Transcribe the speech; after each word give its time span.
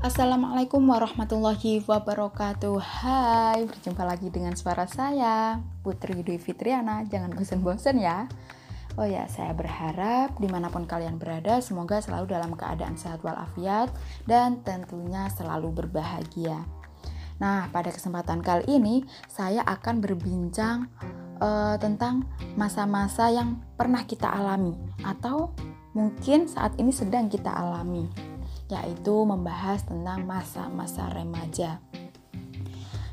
Assalamualaikum 0.00 0.80
warahmatullahi 0.88 1.84
wabarakatuh. 1.84 2.72
Hai, 2.80 3.68
berjumpa 3.68 4.00
lagi 4.08 4.32
dengan 4.32 4.56
suara 4.56 4.88
saya 4.88 5.60
Putri 5.84 6.24
Dwi 6.24 6.40
Fitriana. 6.40 7.04
Jangan 7.04 7.36
bosan-bosan 7.36 8.00
ya. 8.00 8.24
Oh 8.96 9.04
ya, 9.04 9.28
saya 9.28 9.52
berharap 9.52 10.40
di 10.40 10.48
mana 10.48 10.72
pun 10.72 10.88
kalian 10.88 11.20
berada 11.20 11.60
Semoga 11.60 12.00
selalu 12.00 12.32
dalam 12.32 12.56
keadaan 12.56 12.96
sehat 12.96 13.20
walafiat 13.20 13.92
Dan 14.24 14.64
tentunya 14.64 15.28
selalu 15.36 15.84
berbahagia. 15.84 16.64
Nah, 17.36 17.68
pada 17.68 17.92
kesempatan 17.92 18.40
kali 18.40 18.72
ini 18.72 19.04
Saya 19.28 19.60
akan 19.68 20.00
berbincang 20.00 20.88
uh, 21.44 21.76
tentang 21.76 22.24
masa-masa 22.56 23.28
yang 23.28 23.60
pernah 23.76 24.08
kita 24.08 24.32
alami 24.32 24.72
Atau 25.04 25.52
mungkin 25.92 26.48
saat 26.48 26.72
ini 26.80 26.88
sedang 26.88 27.28
kita 27.28 27.52
alami 27.52 28.29
yaitu 28.70 29.26
membahas 29.26 29.82
tentang 29.82 30.22
masa-masa 30.24 31.10
remaja. 31.10 31.82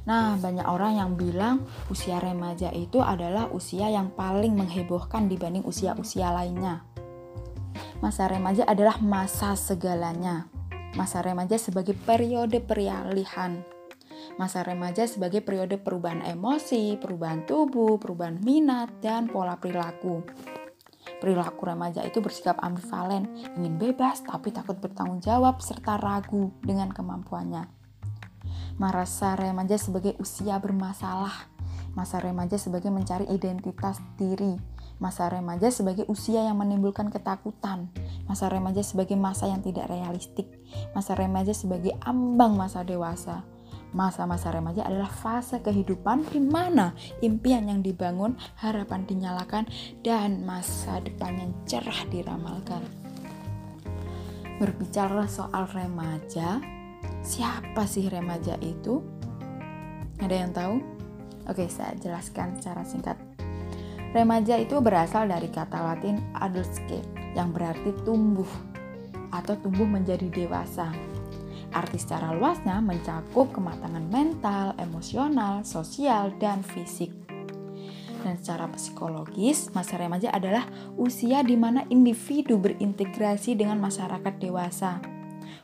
Nah, 0.08 0.40
banyak 0.40 0.64
orang 0.64 1.04
yang 1.04 1.12
bilang 1.20 1.68
usia 1.92 2.24
remaja 2.24 2.72
itu 2.72 3.04
adalah 3.04 3.52
usia 3.52 3.92
yang 3.92 4.08
paling 4.16 4.56
menghebohkan 4.56 5.28
dibanding 5.28 5.68
usia-usia 5.68 6.32
lainnya. 6.32 6.88
Masa 8.00 8.32
remaja 8.32 8.64
adalah 8.64 9.04
masa 9.04 9.58
segalanya. 9.60 10.48
Masa 10.96 11.20
remaja 11.20 11.60
sebagai 11.60 11.92
periode 11.92 12.64
peralihan. 12.64 13.68
Masa 14.40 14.64
remaja 14.64 15.10
sebagai 15.10 15.44
periode 15.44 15.76
perubahan 15.76 16.24
emosi, 16.24 16.96
perubahan 17.02 17.44
tubuh, 17.44 18.00
perubahan 18.00 18.40
minat, 18.40 19.02
dan 19.04 19.28
pola 19.28 19.58
perilaku. 19.60 20.24
Perilaku 21.18 21.66
remaja 21.66 22.06
itu 22.06 22.22
bersikap 22.22 22.62
ambivalen, 22.62 23.26
ingin 23.58 23.82
bebas 23.82 24.22
tapi 24.22 24.54
takut 24.54 24.78
bertanggung 24.78 25.18
jawab 25.18 25.58
serta 25.66 25.98
ragu 25.98 26.54
dengan 26.62 26.94
kemampuannya. 26.94 27.66
Masa 28.78 29.34
remaja 29.34 29.82
sebagai 29.82 30.14
usia 30.22 30.62
bermasalah, 30.62 31.50
masa 31.98 32.22
remaja 32.22 32.62
sebagai 32.62 32.94
mencari 32.94 33.26
identitas 33.34 33.98
diri, 34.22 34.62
masa 35.02 35.26
remaja 35.34 35.74
sebagai 35.74 36.06
usia 36.06 36.46
yang 36.46 36.62
menimbulkan 36.62 37.10
ketakutan, 37.10 37.90
masa 38.30 38.54
remaja 38.54 38.86
sebagai 38.86 39.18
masa 39.18 39.50
yang 39.50 39.66
tidak 39.66 39.90
realistik, 39.90 40.46
masa 40.94 41.18
remaja 41.18 41.58
sebagai 41.58 41.98
ambang 42.06 42.54
masa 42.54 42.86
dewasa, 42.86 43.42
Masa-masa 43.96 44.52
remaja 44.52 44.84
adalah 44.84 45.08
fase 45.08 45.64
kehidupan 45.64 46.28
di 46.28 46.44
mana 46.44 46.92
impian 47.24 47.72
yang 47.72 47.80
dibangun, 47.80 48.36
harapan 48.60 49.08
dinyalakan, 49.08 49.64
dan 50.04 50.44
masa 50.44 51.00
depan 51.00 51.40
yang 51.40 51.52
cerah 51.64 52.04
diramalkan. 52.12 52.84
Berbicara 54.60 55.30
soal 55.30 55.70
remaja, 55.72 56.60
siapa 57.24 57.88
sih 57.88 58.12
remaja 58.12 58.60
itu? 58.60 59.00
Ada 60.20 60.36
yang 60.36 60.52
tahu? 60.52 60.76
Oke, 61.48 61.72
saya 61.72 61.96
jelaskan 61.96 62.60
secara 62.60 62.84
singkat. 62.84 63.16
Remaja 64.12 64.60
itu 64.60 64.82
berasal 64.84 65.30
dari 65.32 65.48
kata 65.48 65.80
Latin 65.80 66.20
adultscape 66.36 67.06
yang 67.38 67.54
berarti 67.54 67.94
tumbuh 68.04 68.50
atau 69.32 69.54
tumbuh 69.60 69.86
menjadi 69.86 70.28
dewasa. 70.32 70.90
Arti 71.76 72.00
secara 72.00 72.32
luasnya 72.32 72.80
mencakup 72.80 73.52
kematangan 73.52 74.06
mental, 74.08 74.74
emosional, 74.80 75.62
sosial, 75.68 76.32
dan 76.40 76.64
fisik. 76.64 77.12
Dan 78.24 78.36
secara 78.40 78.68
psikologis, 78.74 79.72
masa 79.72 79.96
remaja 79.96 80.34
adalah 80.34 80.66
usia 81.00 81.46
di 81.46 81.56
mana 81.56 81.86
individu 81.88 82.58
berintegrasi 82.58 83.56
dengan 83.56 83.78
masyarakat 83.80 84.34
dewasa. 84.42 85.00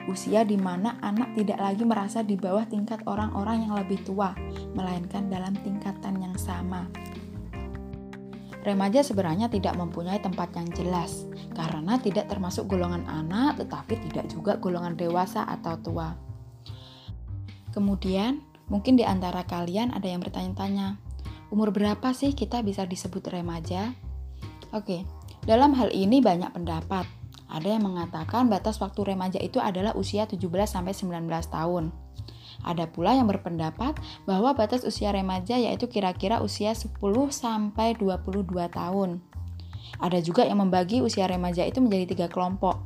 Usia 0.03 0.43
di 0.43 0.59
mana 0.59 0.99
anak 0.99 1.31
tidak 1.39 1.59
lagi 1.63 1.83
merasa 1.87 2.27
di 2.27 2.35
bawah 2.35 2.67
tingkat 2.67 2.99
orang-orang 3.07 3.67
yang 3.67 3.73
lebih 3.79 4.03
tua, 4.03 4.35
melainkan 4.75 5.31
dalam 5.31 5.55
tingkatan 5.63 6.19
yang 6.19 6.35
sama. 6.35 6.87
Remaja 8.63 9.03
sebenarnya 9.03 9.51
tidak 9.51 9.75
mempunyai 9.75 10.23
tempat 10.23 10.55
yang 10.55 10.71
jelas 10.71 11.27
karena 11.51 11.99
tidak 11.99 12.31
termasuk 12.31 12.71
golongan 12.71 13.03
anak 13.11 13.59
tetapi 13.59 13.99
tidak 14.07 14.31
juga 14.31 14.55
golongan 14.55 14.95
dewasa 14.95 15.43
atau 15.43 15.75
tua. 15.83 16.15
Kemudian, 17.75 18.39
mungkin 18.71 18.95
di 18.95 19.03
antara 19.03 19.43
kalian 19.43 19.91
ada 19.91 20.07
yang 20.07 20.23
bertanya-tanya, 20.23 20.95
umur 21.51 21.75
berapa 21.75 22.15
sih 22.15 22.31
kita 22.31 22.63
bisa 22.63 22.87
disebut 22.87 23.27
remaja? 23.27 23.91
Oke, 24.71 25.03
dalam 25.43 25.75
hal 25.75 25.91
ini 25.91 26.23
banyak 26.23 26.55
pendapat. 26.55 27.03
Ada 27.51 27.77
yang 27.77 27.83
mengatakan 27.85 28.47
batas 28.47 28.79
waktu 28.79 29.13
remaja 29.13 29.37
itu 29.43 29.59
adalah 29.59 29.93
usia 29.93 30.23
17 30.23 30.39
sampai 30.65 30.95
19 30.95 31.27
tahun. 31.51 31.91
Ada 32.63 32.87
pula 32.87 33.13
yang 33.13 33.27
berpendapat 33.27 33.99
bahwa 34.23 34.55
batas 34.55 34.87
usia 34.87 35.11
remaja 35.11 35.59
yaitu 35.59 35.91
kira-kira 35.91 36.39
usia 36.39 36.71
10 36.71 36.95
sampai 37.29 37.95
22 37.99 38.47
tahun. 38.71 39.19
Ada 39.99 40.23
juga 40.23 40.47
yang 40.47 40.63
membagi 40.63 41.03
usia 41.03 41.27
remaja 41.27 41.67
itu 41.67 41.83
menjadi 41.83 42.15
tiga 42.15 42.27
kelompok. 42.31 42.79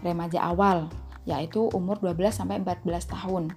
Remaja 0.00 0.40
awal, 0.40 0.88
yaitu 1.28 1.68
umur 1.72 2.00
12 2.00 2.32
sampai 2.32 2.60
14 2.60 3.08
tahun. 3.08 3.52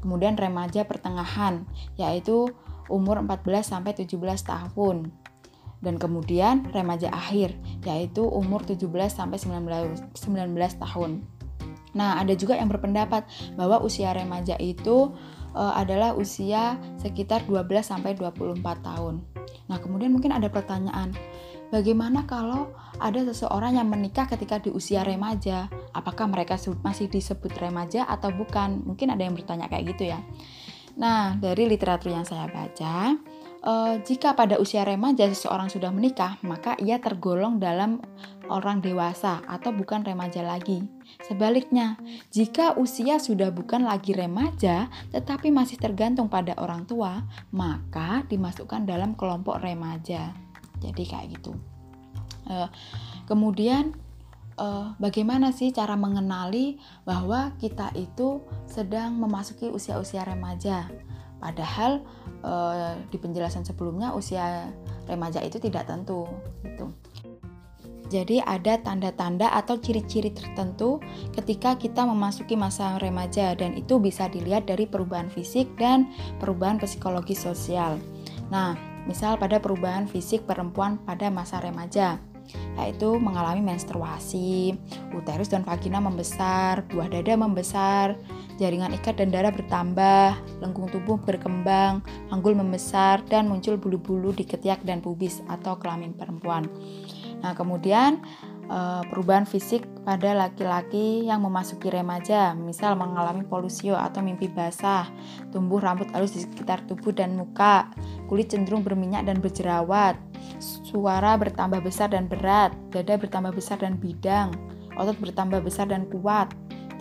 Kemudian 0.00 0.36
remaja 0.36 0.84
pertengahan, 0.84 1.64
yaitu 1.96 2.52
umur 2.88 3.20
14 3.20 3.64
sampai 3.64 3.92
17 3.96 4.44
tahun. 4.44 5.12
Dan 5.84 6.00
kemudian 6.00 6.64
remaja 6.72 7.12
akhir, 7.12 7.52
yaitu 7.84 8.24
umur 8.24 8.64
17 8.64 8.88
sampai 9.12 9.36
19, 9.36 10.00
19 10.16 10.80
tahun. 10.80 11.28
Nah, 11.94 12.20
ada 12.20 12.34
juga 12.34 12.58
yang 12.58 12.68
berpendapat 12.68 13.24
bahwa 13.54 13.80
usia 13.80 14.10
remaja 14.10 14.58
itu 14.58 15.14
uh, 15.54 15.74
adalah 15.78 16.12
usia 16.18 16.76
sekitar 16.98 17.46
12 17.46 17.64
sampai 17.80 18.18
24 18.18 18.60
tahun. 18.82 19.22
Nah, 19.70 19.78
kemudian 19.80 20.10
mungkin 20.12 20.34
ada 20.34 20.50
pertanyaan, 20.50 21.14
bagaimana 21.70 22.26
kalau 22.28 22.74
ada 22.98 23.22
seseorang 23.24 23.78
yang 23.78 23.88
menikah 23.88 24.26
ketika 24.28 24.60
di 24.60 24.74
usia 24.74 25.06
remaja? 25.06 25.70
Apakah 25.94 26.28
mereka 26.28 26.58
masih 26.82 27.08
disebut 27.08 27.54
remaja 27.56 28.04
atau 28.04 28.34
bukan? 28.34 28.82
Mungkin 28.84 29.14
ada 29.14 29.22
yang 29.24 29.38
bertanya 29.38 29.70
kayak 29.70 29.96
gitu 29.96 30.12
ya. 30.12 30.20
Nah, 30.94 31.34
dari 31.38 31.66
literatur 31.66 32.14
yang 32.14 32.26
saya 32.26 32.46
baca, 32.46 33.18
uh, 33.66 33.94
jika 34.06 34.38
pada 34.38 34.62
usia 34.62 34.86
remaja 34.86 35.26
seseorang 35.26 35.66
sudah 35.66 35.90
menikah, 35.90 36.38
maka 36.46 36.78
ia 36.78 37.02
tergolong 37.02 37.58
dalam 37.58 37.98
orang 38.46 38.78
dewasa 38.78 39.42
atau 39.48 39.74
bukan 39.74 40.06
remaja 40.06 40.44
lagi. 40.46 40.86
Sebaliknya, 41.22 41.94
jika 42.34 42.74
usia 42.74 43.22
sudah 43.22 43.54
bukan 43.54 43.86
lagi 43.86 44.10
remaja 44.16 44.90
tetapi 45.14 45.54
masih 45.54 45.78
tergantung 45.78 46.26
pada 46.26 46.58
orang 46.58 46.88
tua, 46.88 47.22
maka 47.54 48.26
dimasukkan 48.26 48.88
dalam 48.88 49.14
kelompok 49.14 49.62
remaja. 49.62 50.34
Jadi 50.82 51.02
kayak 51.06 51.38
gitu. 51.38 51.54
Uh, 52.44 52.68
kemudian 53.24 53.96
uh, 54.60 54.92
bagaimana 55.00 55.54
sih 55.54 55.72
cara 55.72 55.96
mengenali 55.96 56.76
bahwa 57.08 57.56
kita 57.56 57.94
itu 57.96 58.44
sedang 58.68 59.16
memasuki 59.16 59.70
usia-usia 59.70 60.26
remaja? 60.26 60.90
Padahal 61.44 62.00
e, 62.40 62.52
di 63.12 63.20
penjelasan 63.20 63.68
sebelumnya 63.68 64.16
usia 64.16 64.72
remaja 65.04 65.44
itu 65.44 65.60
tidak 65.60 65.84
tentu 65.84 66.24
gitu. 66.64 66.88
Jadi 68.12 68.40
ada 68.44 68.76
tanda-tanda 68.80 69.48
atau 69.52 69.80
ciri-ciri 69.80 70.30
tertentu 70.30 71.00
ketika 71.32 71.74
kita 71.74 72.04
memasuki 72.04 72.52
masa 72.54 73.00
remaja 73.00 73.56
dan 73.56 73.72
itu 73.74 73.96
bisa 73.96 74.28
dilihat 74.28 74.68
dari 74.68 74.84
perubahan 74.84 75.32
fisik 75.32 75.72
dan 75.80 76.12
perubahan 76.36 76.76
psikologi 76.76 77.32
sosial. 77.32 77.96
Nah, 78.52 78.76
misal 79.08 79.40
pada 79.40 79.56
perubahan 79.56 80.04
fisik 80.04 80.44
perempuan 80.44 81.00
pada 81.02 81.32
masa 81.32 81.64
remaja 81.64 82.20
yaitu 82.76 83.16
mengalami 83.16 83.64
menstruasi, 83.64 84.76
uterus 85.16 85.48
dan 85.48 85.64
vagina 85.64 85.96
membesar, 85.96 86.84
buah 86.92 87.08
dada 87.08 87.34
membesar, 87.40 88.18
jaringan 88.60 88.92
ikat 88.94 89.16
dan 89.18 89.32
darah 89.32 89.54
bertambah, 89.54 90.36
lengkung 90.60 90.90
tubuh 90.90 91.16
berkembang, 91.22 92.02
panggul 92.28 92.52
membesar, 92.52 93.22
dan 93.30 93.48
muncul 93.48 93.78
bulu-bulu 93.78 94.34
di 94.34 94.44
ketiak 94.44 94.82
dan 94.84 95.00
pubis 95.00 95.40
atau 95.48 95.78
kelamin 95.78 96.12
perempuan. 96.14 96.66
Nah, 97.44 97.52
kemudian 97.52 98.24
eh, 98.72 99.02
perubahan 99.12 99.44
fisik 99.44 99.84
pada 100.08 100.32
laki-laki 100.32 101.28
yang 101.28 101.44
memasuki 101.44 101.92
remaja, 101.92 102.56
misal 102.56 102.96
mengalami 102.96 103.44
polusio 103.44 103.92
atau 103.92 104.24
mimpi 104.24 104.48
basah, 104.48 105.04
tumbuh 105.52 105.84
rambut 105.84 106.08
halus 106.16 106.32
di 106.32 106.40
sekitar 106.40 106.80
tubuh 106.88 107.12
dan 107.12 107.36
muka, 107.36 107.92
kulit 108.32 108.48
cenderung 108.48 108.80
berminyak 108.80 109.28
dan 109.28 109.44
berjerawat, 109.44 110.16
Suara 110.60 111.34
bertambah 111.34 111.82
besar 111.82 112.14
dan 112.14 112.30
berat, 112.30 112.72
dada 112.94 113.18
bertambah 113.18 113.52
besar 113.56 113.80
dan 113.82 113.98
bidang, 113.98 114.54
otot 114.94 115.18
bertambah 115.18 115.64
besar 115.64 115.90
dan 115.90 116.06
kuat, 116.08 116.52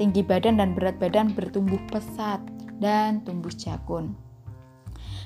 tinggi 0.02 0.26
badan 0.26 0.58
dan 0.58 0.74
berat 0.74 0.98
badan 0.98 1.32
bertumbuh 1.38 1.80
pesat, 1.94 2.42
dan 2.82 3.22
tumbuh 3.22 3.54
jakun. 3.54 4.18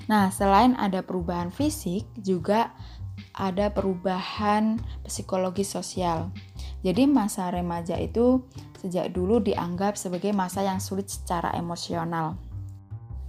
Nah, 0.07 0.31
selain 0.31 0.75
ada 0.79 1.03
perubahan 1.03 1.51
fisik, 1.51 2.07
juga 2.19 2.71
ada 3.37 3.69
perubahan 3.71 4.81
psikologi 5.05 5.61
sosial. 5.61 6.33
Jadi 6.81 7.05
masa 7.05 7.49
remaja 7.53 7.97
itu 7.97 8.45
sejak 8.81 9.13
dulu 9.13 9.41
dianggap 9.41 9.97
sebagai 9.97 10.33
masa 10.33 10.65
yang 10.65 10.81
sulit 10.81 11.09
secara 11.09 11.53
emosional. 11.57 12.37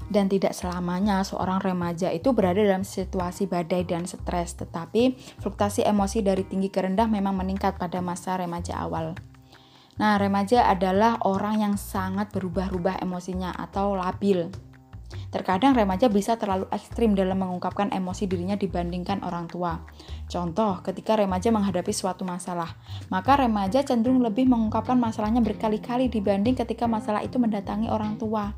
Dan 0.09 0.33
tidak 0.33 0.57
selamanya 0.57 1.21
seorang 1.21 1.61
remaja 1.61 2.09
itu 2.09 2.33
berada 2.33 2.65
dalam 2.65 2.81
situasi 2.81 3.45
badai 3.45 3.85
dan 3.85 4.09
stres, 4.09 4.57
tetapi 4.57 5.21
fluktuasi 5.45 5.85
emosi 5.85 6.25
dari 6.25 6.49
tinggi 6.49 6.73
ke 6.73 6.81
rendah 6.81 7.05
memang 7.05 7.37
meningkat 7.37 7.77
pada 7.77 8.01
masa 8.01 8.41
remaja 8.41 8.81
awal. 8.81 9.13
Nah, 10.01 10.17
remaja 10.17 10.65
adalah 10.65 11.21
orang 11.27 11.61
yang 11.61 11.75
sangat 11.77 12.33
berubah-ubah 12.33 13.05
emosinya 13.05 13.53
atau 13.53 13.99
labil. 13.99 14.49
Terkadang 15.29 15.77
remaja 15.77 16.09
bisa 16.09 16.41
terlalu 16.41 16.65
ekstrim 16.73 17.13
dalam 17.13 17.37
mengungkapkan 17.45 17.93
emosi 17.93 18.25
dirinya 18.25 18.57
dibandingkan 18.57 19.21
orang 19.21 19.45
tua. 19.45 19.77
Contoh, 20.25 20.81
ketika 20.81 21.21
remaja 21.21 21.53
menghadapi 21.53 21.93
suatu 21.93 22.25
masalah, 22.25 22.81
maka 23.13 23.37
remaja 23.37 23.85
cenderung 23.85 24.25
lebih 24.25 24.49
mengungkapkan 24.49 24.97
masalahnya 24.97 25.45
berkali-kali 25.45 26.09
dibanding 26.09 26.57
ketika 26.57 26.89
masalah 26.89 27.21
itu 27.21 27.37
mendatangi 27.37 27.93
orang 27.93 28.17
tua. 28.17 28.57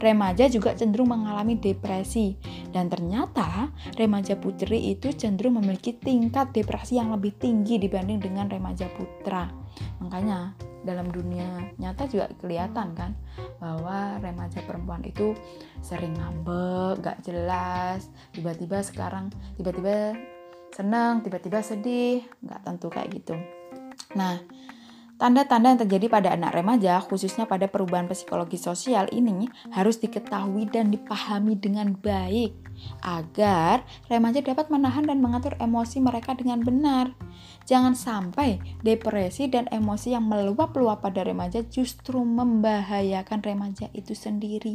Remaja 0.00 0.48
juga 0.48 0.72
cenderung 0.72 1.12
mengalami 1.12 1.60
depresi, 1.60 2.40
dan 2.72 2.88
ternyata 2.88 3.68
remaja 3.94 4.34
putri 4.40 4.96
itu 4.96 5.12
cenderung 5.12 5.60
memiliki 5.60 5.92
tingkat 5.92 6.56
depresi 6.56 6.96
yang 6.96 7.12
lebih 7.12 7.36
tinggi 7.36 7.76
dibanding 7.76 8.18
dengan 8.18 8.48
remaja 8.48 8.88
putra. 8.96 9.61
Makanya, 10.00 10.56
dalam 10.82 11.14
dunia 11.14 11.72
nyata 11.78 12.10
juga 12.10 12.26
kelihatan 12.42 12.94
kan 12.98 13.14
bahwa 13.62 14.18
remaja 14.18 14.58
perempuan 14.66 15.06
itu 15.06 15.34
sering 15.78 16.18
ngambek, 16.18 16.98
gak 17.02 17.22
jelas, 17.22 18.10
tiba-tiba 18.34 18.82
sekarang 18.82 19.30
tiba-tiba 19.54 20.18
senang, 20.74 21.22
tiba-tiba 21.22 21.62
sedih, 21.62 22.26
gak 22.42 22.66
tentu 22.66 22.90
kayak 22.90 23.14
gitu. 23.14 23.38
Nah, 24.18 24.42
Tanda-tanda 25.22 25.70
yang 25.70 25.78
terjadi 25.86 26.10
pada 26.10 26.34
anak 26.34 26.50
remaja, 26.50 26.98
khususnya 26.98 27.46
pada 27.46 27.70
perubahan 27.70 28.10
psikologi 28.10 28.58
sosial 28.58 29.06
ini, 29.14 29.46
harus 29.70 30.02
diketahui 30.02 30.66
dan 30.66 30.90
dipahami 30.90 31.54
dengan 31.54 31.94
baik 31.94 32.50
agar 33.06 33.86
remaja 34.10 34.42
dapat 34.42 34.66
menahan 34.66 35.06
dan 35.06 35.22
mengatur 35.22 35.54
emosi 35.62 36.02
mereka 36.02 36.34
dengan 36.34 36.66
benar. 36.66 37.14
Jangan 37.70 37.94
sampai 37.94 38.58
depresi 38.82 39.46
dan 39.46 39.70
emosi 39.70 40.10
yang 40.10 40.26
meluap-luap 40.26 41.06
pada 41.06 41.22
remaja 41.22 41.62
justru 41.70 42.18
membahayakan 42.18 43.46
remaja 43.46 43.86
itu 43.94 44.18
sendiri. 44.18 44.74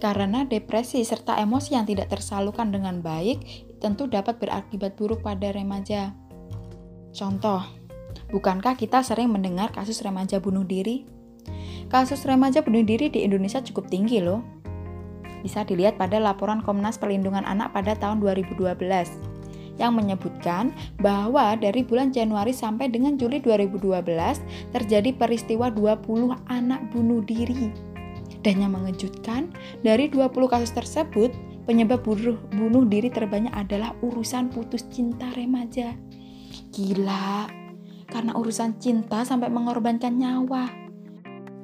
Karena 0.00 0.48
depresi 0.48 1.04
serta 1.04 1.36
emosi 1.36 1.76
yang 1.76 1.84
tidak 1.84 2.08
tersalurkan 2.08 2.72
dengan 2.72 3.04
baik 3.04 3.68
tentu 3.84 4.08
dapat 4.08 4.40
berakibat 4.40 4.96
buruk 4.96 5.20
pada 5.20 5.52
remaja. 5.52 6.16
Contoh, 7.12 7.79
Bukankah 8.30 8.78
kita 8.78 9.02
sering 9.02 9.30
mendengar 9.32 9.74
kasus 9.74 10.00
remaja 10.00 10.38
bunuh 10.38 10.62
diri? 10.62 11.04
Kasus 11.90 12.22
remaja 12.22 12.62
bunuh 12.62 12.86
diri 12.86 13.10
di 13.10 13.26
Indonesia 13.26 13.58
cukup 13.58 13.90
tinggi 13.90 14.22
loh. 14.22 14.46
Bisa 15.40 15.64
dilihat 15.64 15.96
pada 15.96 16.20
laporan 16.20 16.60
Komnas 16.60 17.00
Perlindungan 17.00 17.42
Anak 17.42 17.72
pada 17.72 17.96
tahun 17.96 18.20
2012 18.22 18.60
yang 19.80 19.96
menyebutkan 19.96 20.76
bahwa 21.00 21.56
dari 21.56 21.80
bulan 21.80 22.12
Januari 22.12 22.52
sampai 22.52 22.92
dengan 22.92 23.16
Juli 23.16 23.40
2012 23.40 24.04
terjadi 24.76 25.10
peristiwa 25.16 25.72
20 25.72 26.36
anak 26.52 26.80
bunuh 26.92 27.24
diri. 27.24 27.72
Dan 28.44 28.64
yang 28.64 28.76
mengejutkan, 28.76 29.52
dari 29.84 30.08
20 30.08 30.32
kasus 30.48 30.72
tersebut, 30.72 31.32
penyebab 31.64 32.04
bunuh, 32.04 32.36
bunuh 32.52 32.84
diri 32.88 33.12
terbanyak 33.12 33.52
adalah 33.52 33.96
urusan 34.00 34.48
putus 34.52 34.84
cinta 34.88 35.28
remaja. 35.36 35.92
Gila, 36.72 37.48
karena 38.10 38.34
urusan 38.34 38.76
cinta 38.82 39.22
sampai 39.22 39.48
mengorbankan 39.48 40.18
nyawa. 40.18 40.66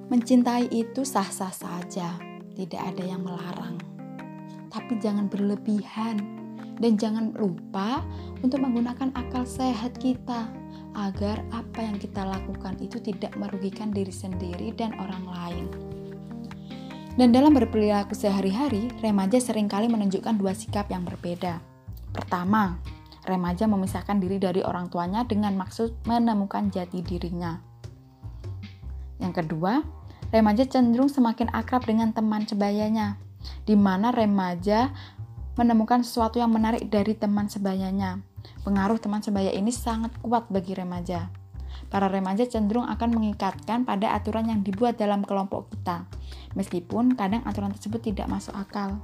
Mencintai 0.07 0.71
itu 0.71 1.03
sah-sah 1.03 1.51
saja, 1.51 2.15
tidak 2.55 2.83
ada 2.95 3.03
yang 3.03 3.27
melarang. 3.27 3.77
Tapi 4.71 4.97
jangan 5.03 5.27
berlebihan 5.27 6.23
dan 6.79 6.95
jangan 6.95 7.35
lupa 7.35 8.07
untuk 8.41 8.63
menggunakan 8.63 9.11
akal 9.19 9.43
sehat 9.43 9.99
kita 9.99 10.47
agar 10.97 11.45
apa 11.53 11.81
yang 11.85 11.99
kita 12.01 12.25
lakukan 12.25 12.79
itu 12.81 12.97
tidak 13.03 13.35
merugikan 13.37 13.93
diri 13.93 14.13
sendiri 14.13 14.73
dan 14.73 14.97
orang 14.97 15.25
lain. 15.27 15.67
Dan 17.17 17.33
dalam 17.33 17.57
berperilaku 17.57 18.13
sehari-hari, 18.13 18.93
remaja 19.01 19.41
sering 19.41 19.73
kali 19.73 19.89
menunjukkan 19.89 20.37
dua 20.37 20.53
sikap 20.53 20.93
yang 20.93 21.01
berbeda. 21.01 21.65
Pertama, 22.13 22.77
remaja 23.27 23.67
memisahkan 23.67 24.23
diri 24.23 24.39
dari 24.39 24.63
orang 24.63 24.89
tuanya 24.89 25.27
dengan 25.27 25.59
maksud 25.59 26.07
menemukan 26.07 26.71
jati 26.71 27.03
dirinya. 27.03 27.59
Yang 29.19 29.45
kedua, 29.45 29.83
remaja 30.31 30.65
cenderung 30.65 31.11
semakin 31.11 31.51
akrab 31.51 31.85
dengan 31.85 32.15
teman 32.15 32.47
sebayanya, 32.47 33.19
di 33.67 33.75
mana 33.75 34.15
remaja 34.15 34.95
menemukan 35.57 36.05
sesuatu 36.05 36.39
yang 36.39 36.53
menarik 36.53 36.87
dari 36.87 37.17
teman 37.17 37.49
sebayanya. 37.49 38.21
Pengaruh 38.63 39.01
teman 39.01 39.25
sebaya 39.25 39.51
ini 39.51 39.75
sangat 39.75 40.15
kuat 40.23 40.47
bagi 40.53 40.77
remaja. 40.77 41.33
Para 41.87 42.11
remaja 42.11 42.47
cenderung 42.47 42.87
akan 42.87 43.15
mengikatkan 43.15 43.87
pada 43.87 44.15
aturan 44.15 44.51
yang 44.51 44.61
dibuat 44.67 44.99
dalam 44.99 45.23
kelompok 45.23 45.71
kita, 45.71 46.07
meskipun 46.59 47.15
kadang 47.15 47.47
aturan 47.47 47.71
tersebut 47.75 48.03
tidak 48.03 48.27
masuk 48.27 48.55
akal. 48.59 48.99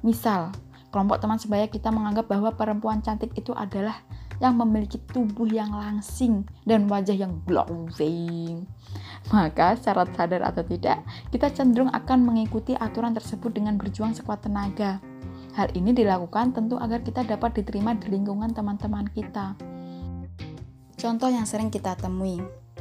Misal, 0.00 0.54
Kelompok 0.90 1.22
teman 1.22 1.38
sebaya 1.38 1.70
kita 1.70 1.94
menganggap 1.94 2.26
bahwa 2.26 2.50
perempuan 2.50 2.98
cantik 2.98 3.30
itu 3.38 3.54
adalah 3.54 4.02
yang 4.42 4.58
memiliki 4.58 4.98
tubuh 4.98 5.46
yang 5.46 5.70
langsing 5.70 6.48
dan 6.66 6.90
wajah 6.90 7.14
yang 7.14 7.38
glowing. 7.46 8.66
Maka 9.30 9.78
secara 9.78 10.08
sadar 10.10 10.42
atau 10.42 10.64
tidak, 10.66 11.04
kita 11.30 11.52
cenderung 11.54 11.92
akan 11.94 12.26
mengikuti 12.26 12.74
aturan 12.74 13.14
tersebut 13.14 13.52
dengan 13.54 13.78
berjuang 13.78 14.16
sekuat 14.16 14.42
tenaga. 14.42 14.98
Hal 15.54 15.70
ini 15.76 15.94
dilakukan 15.94 16.56
tentu 16.56 16.80
agar 16.80 17.04
kita 17.04 17.22
dapat 17.22 17.62
diterima 17.62 17.94
di 17.94 18.10
lingkungan 18.10 18.50
teman-teman 18.50 19.06
kita. 19.12 19.54
Contoh 20.96 21.30
yang 21.30 21.44
sering 21.44 21.68
kita 21.70 21.94
temui, 21.94 22.40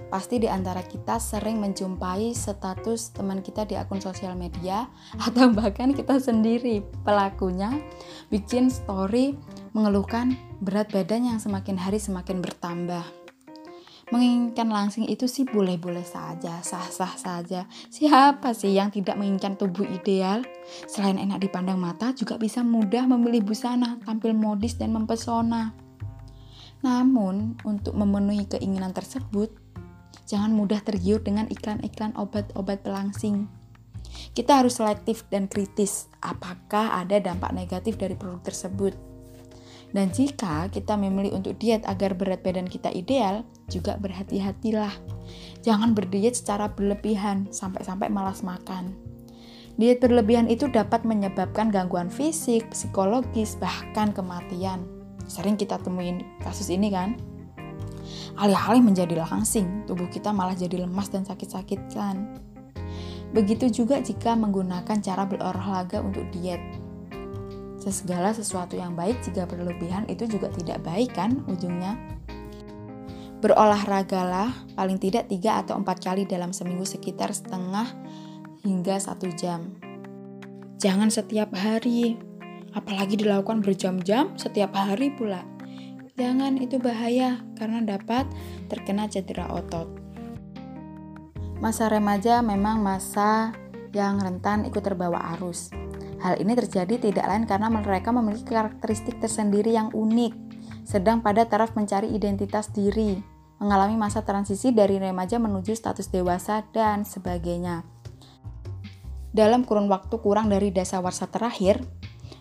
Pasti 0.09 0.41
di 0.41 0.49
antara 0.49 0.81
kita 0.81 1.21
sering 1.21 1.61
menjumpai 1.61 2.33
status 2.33 3.13
teman 3.13 3.45
kita 3.45 3.61
di 3.69 3.77
akun 3.77 4.01
sosial 4.01 4.33
media 4.33 4.89
atau 5.25 5.53
bahkan 5.53 5.93
kita 5.93 6.17
sendiri 6.17 6.81
pelakunya 7.05 7.77
bikin 8.33 8.73
story 8.73 9.37
mengeluhkan 9.77 10.33
berat 10.65 10.89
badan 10.89 11.29
yang 11.29 11.39
semakin 11.39 11.77
hari 11.77 12.01
semakin 12.01 12.41
bertambah. 12.41 13.05
Menginginkan 14.09 14.73
langsing 14.73 15.05
itu 15.05 15.29
sih 15.29 15.45
boleh-boleh 15.45 16.01
saja, 16.01 16.65
sah-sah 16.65 17.13
saja. 17.13 17.69
Siapa 17.93 18.57
sih 18.57 18.73
yang 18.73 18.89
tidak 18.89 19.13
menginginkan 19.21 19.53
tubuh 19.53 19.85
ideal? 19.85 20.41
Selain 20.89 21.21
enak 21.21 21.45
dipandang 21.45 21.77
mata, 21.77 22.09
juga 22.17 22.41
bisa 22.41 22.65
mudah 22.65 23.05
memilih 23.05 23.45
busana, 23.45 24.01
tampil 24.01 24.33
modis 24.33 24.81
dan 24.81 24.97
mempesona. 24.97 25.77
Namun, 26.81 27.61
untuk 27.61 27.93
memenuhi 27.93 28.49
keinginan 28.49 28.97
tersebut, 28.97 29.53
Jangan 30.29 30.53
mudah 30.53 30.85
tergiur 30.85 31.25
dengan 31.25 31.49
iklan-iklan 31.49 32.13
obat-obat 32.13 32.85
pelangsing. 32.85 33.49
Kita 34.37 34.61
harus 34.61 34.77
selektif 34.77 35.25
dan 35.33 35.49
kritis 35.49 36.05
apakah 36.21 37.01
ada 37.01 37.17
dampak 37.17 37.49
negatif 37.49 37.97
dari 37.97 38.13
produk 38.13 38.45
tersebut. 38.45 38.93
Dan 39.89 40.13
jika 40.13 40.69
kita 40.69 40.93
memilih 41.01 41.33
untuk 41.33 41.57
diet 41.57 41.81
agar 41.89 42.13
berat 42.13 42.45
badan 42.45 42.69
kita 42.69 42.93
ideal, 42.93 43.41
juga 43.73 43.97
berhati-hatilah. 43.97 44.93
Jangan 45.65 45.97
berdiet 45.97 46.37
secara 46.37 46.69
berlebihan 46.69 47.49
sampai-sampai 47.49 48.13
malas 48.13 48.45
makan. 48.45 48.93
Diet 49.81 49.97
berlebihan 49.97 50.45
itu 50.45 50.69
dapat 50.69 51.09
menyebabkan 51.09 51.73
gangguan 51.73 52.13
fisik, 52.13 52.69
psikologis, 52.69 53.57
bahkan 53.57 54.13
kematian. 54.13 54.85
Sering 55.25 55.57
kita 55.57 55.81
temuin 55.81 56.21
kasus 56.45 56.69
ini 56.69 56.93
kan? 56.93 57.17
Alih-alih 58.39 58.83
menjadi 58.83 59.19
langsing, 59.25 59.83
tubuh 59.85 60.07
kita 60.07 60.29
malah 60.31 60.55
jadi 60.55 60.83
lemas 60.83 61.09
dan 61.11 61.27
sakit-sakitan. 61.27 62.39
Begitu 63.29 63.69
juga 63.83 64.01
jika 64.01 64.33
menggunakan 64.33 64.97
cara 65.01 65.23
berolahraga 65.25 66.01
untuk 66.01 66.25
diet. 66.33 66.61
Segala 67.89 68.29
sesuatu 68.37 68.77
yang 68.77 68.93
baik 68.93 69.17
jika 69.25 69.49
berlebihan 69.49 70.05
itu 70.05 70.29
juga 70.29 70.53
tidak 70.53 70.85
baik 70.85 71.09
kan 71.17 71.41
ujungnya. 71.49 71.97
Berolahragalah 73.41 74.53
paling 74.77 75.01
tidak 75.01 75.25
3 75.25 75.65
atau 75.65 75.73
4 75.81 75.87
kali 75.97 76.29
dalam 76.29 76.53
seminggu 76.53 76.85
sekitar 76.85 77.33
setengah 77.33 77.89
hingga 78.61 78.99
satu 79.01 79.31
jam. 79.33 79.73
Jangan 80.77 81.09
setiap 81.09 81.49
hari, 81.55 82.19
apalagi 82.77 83.17
dilakukan 83.17 83.65
berjam-jam 83.65 84.37
setiap 84.37 84.75
hari 84.75 85.09
pula. 85.15 85.41
Jangan 86.19 86.59
itu 86.59 86.83
bahaya 86.83 87.39
karena 87.55 87.79
dapat 87.79 88.27
terkena 88.67 89.07
cedera 89.07 89.47
otot. 89.55 89.87
Masa 91.63 91.87
remaja 91.87 92.43
memang 92.43 92.83
masa 92.83 93.55
yang 93.95 94.19
rentan 94.19 94.67
ikut 94.67 94.83
terbawa 94.83 95.39
arus. 95.39 95.71
Hal 96.19 96.35
ini 96.43 96.59
terjadi 96.59 96.99
tidak 96.99 97.23
lain 97.23 97.47
karena 97.47 97.71
mereka 97.71 98.11
memiliki 98.11 98.51
karakteristik 98.51 99.23
tersendiri 99.23 99.71
yang 99.71 99.95
unik, 99.95 100.35
sedang 100.83 101.23
pada 101.23 101.47
taraf 101.47 101.71
mencari 101.79 102.11
identitas 102.11 102.67
diri. 102.75 103.39
mengalami 103.59 103.99
masa 103.99 104.23
transisi 104.23 104.71
dari 104.71 104.95
remaja 105.03 105.35
menuju 105.35 105.75
status 105.75 106.07
dewasa, 106.07 106.63
dan 106.71 107.03
sebagainya. 107.03 107.83
Dalam 109.35 109.67
kurun 109.67 109.91
waktu 109.91 110.15
kurang 110.23 110.47
dari 110.47 110.71
desa 110.71 111.03
warsa 111.03 111.27
terakhir, 111.27 111.83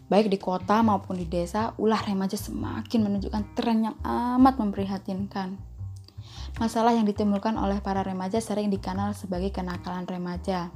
baik 0.08 0.32
di 0.32 0.40
kota 0.40 0.80
maupun 0.80 1.20
di 1.20 1.28
desa, 1.28 1.76
ulah 1.76 2.00
remaja 2.00 2.36
semakin 2.36 3.00
menunjukkan 3.04 3.44
tren 3.52 3.92
yang 3.92 3.96
amat 4.04 4.56
memprihatinkan. 4.56 5.60
Masalah 6.56 6.96
yang 6.96 7.04
ditimbulkan 7.04 7.54
oleh 7.54 7.78
para 7.84 8.02
remaja 8.02 8.40
sering 8.40 8.72
dikenal 8.72 9.14
sebagai 9.14 9.52
kenakalan 9.52 10.08
remaja. 10.08 10.72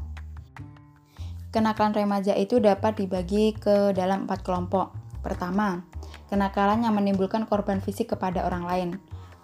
Kenakalan 1.52 1.92
remaja 1.92 2.32
itu 2.36 2.60
dapat 2.60 2.96
dibagi 3.00 3.56
ke 3.56 3.92
dalam 3.96 4.24
empat 4.24 4.40
kelompok. 4.44 4.94
Pertama, 5.24 5.84
kenakalan 6.28 6.84
yang 6.84 6.96
menimbulkan 6.96 7.44
korban 7.44 7.80
fisik 7.80 8.16
kepada 8.16 8.48
orang 8.48 8.64
lain, 8.64 8.88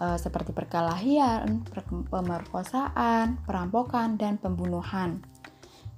e, 0.00 0.16
seperti 0.16 0.56
perkelahian, 0.56 1.68
pemerkosaan, 2.08 3.40
perampokan, 3.44 4.16
dan 4.16 4.40
pembunuhan. 4.40 5.20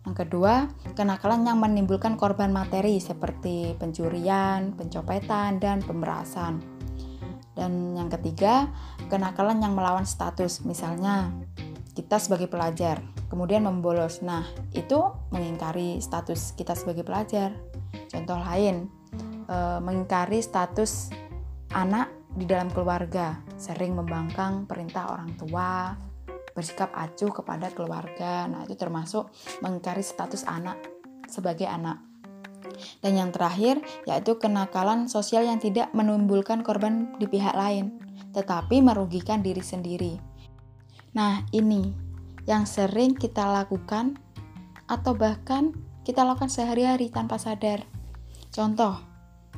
Yang 0.08 0.26
kedua, 0.26 0.72
kenakalan 0.96 1.44
yang 1.44 1.60
menimbulkan 1.60 2.16
korban 2.16 2.48
materi 2.48 2.96
seperti 2.96 3.76
pencurian, 3.76 4.72
pencopetan, 4.72 5.60
dan 5.60 5.84
pemerasan. 5.84 6.64
Dan 7.52 7.92
yang 7.92 8.08
ketiga, 8.08 8.72
kenakalan 9.12 9.60
yang 9.60 9.76
melawan 9.76 10.08
status, 10.08 10.64
misalnya 10.64 11.28
kita 11.92 12.16
sebagai 12.16 12.48
pelajar, 12.48 13.04
kemudian 13.28 13.68
membolos. 13.68 14.24
Nah, 14.24 14.48
itu 14.72 15.12
mengingkari 15.28 16.00
status 16.00 16.56
kita 16.56 16.72
sebagai 16.72 17.04
pelajar. 17.04 17.52
Contoh 18.08 18.40
lain, 18.40 18.88
e, 19.44 19.56
mengingkari 19.84 20.40
status 20.40 21.12
anak 21.76 22.08
di 22.32 22.48
dalam 22.48 22.72
keluarga, 22.72 23.42
sering 23.60 23.98
membangkang 23.98 24.64
perintah 24.64 25.12
orang 25.12 25.36
tua, 25.36 25.92
bersikap 26.60 26.92
acuh 26.92 27.32
kepada 27.32 27.72
keluarga. 27.72 28.44
Nah, 28.44 28.68
itu 28.68 28.76
termasuk 28.76 29.32
mengingkari 29.64 30.04
status 30.04 30.44
anak 30.44 30.76
sebagai 31.24 31.64
anak. 31.64 32.04
Dan 33.00 33.16
yang 33.16 33.30
terakhir 33.32 33.80
yaitu 34.04 34.36
kenakalan 34.36 35.08
sosial 35.08 35.48
yang 35.48 35.56
tidak 35.56 35.88
menimbulkan 35.96 36.60
korban 36.60 37.16
di 37.16 37.24
pihak 37.24 37.56
lain, 37.56 37.96
tetapi 38.36 38.84
merugikan 38.84 39.40
diri 39.40 39.64
sendiri. 39.64 40.20
Nah, 41.16 41.40
ini 41.56 41.96
yang 42.44 42.68
sering 42.68 43.16
kita 43.16 43.48
lakukan 43.48 44.20
atau 44.84 45.16
bahkan 45.16 45.72
kita 46.04 46.20
lakukan 46.20 46.52
sehari-hari 46.52 47.08
tanpa 47.08 47.40
sadar. 47.40 47.88
Contoh, 48.52 49.00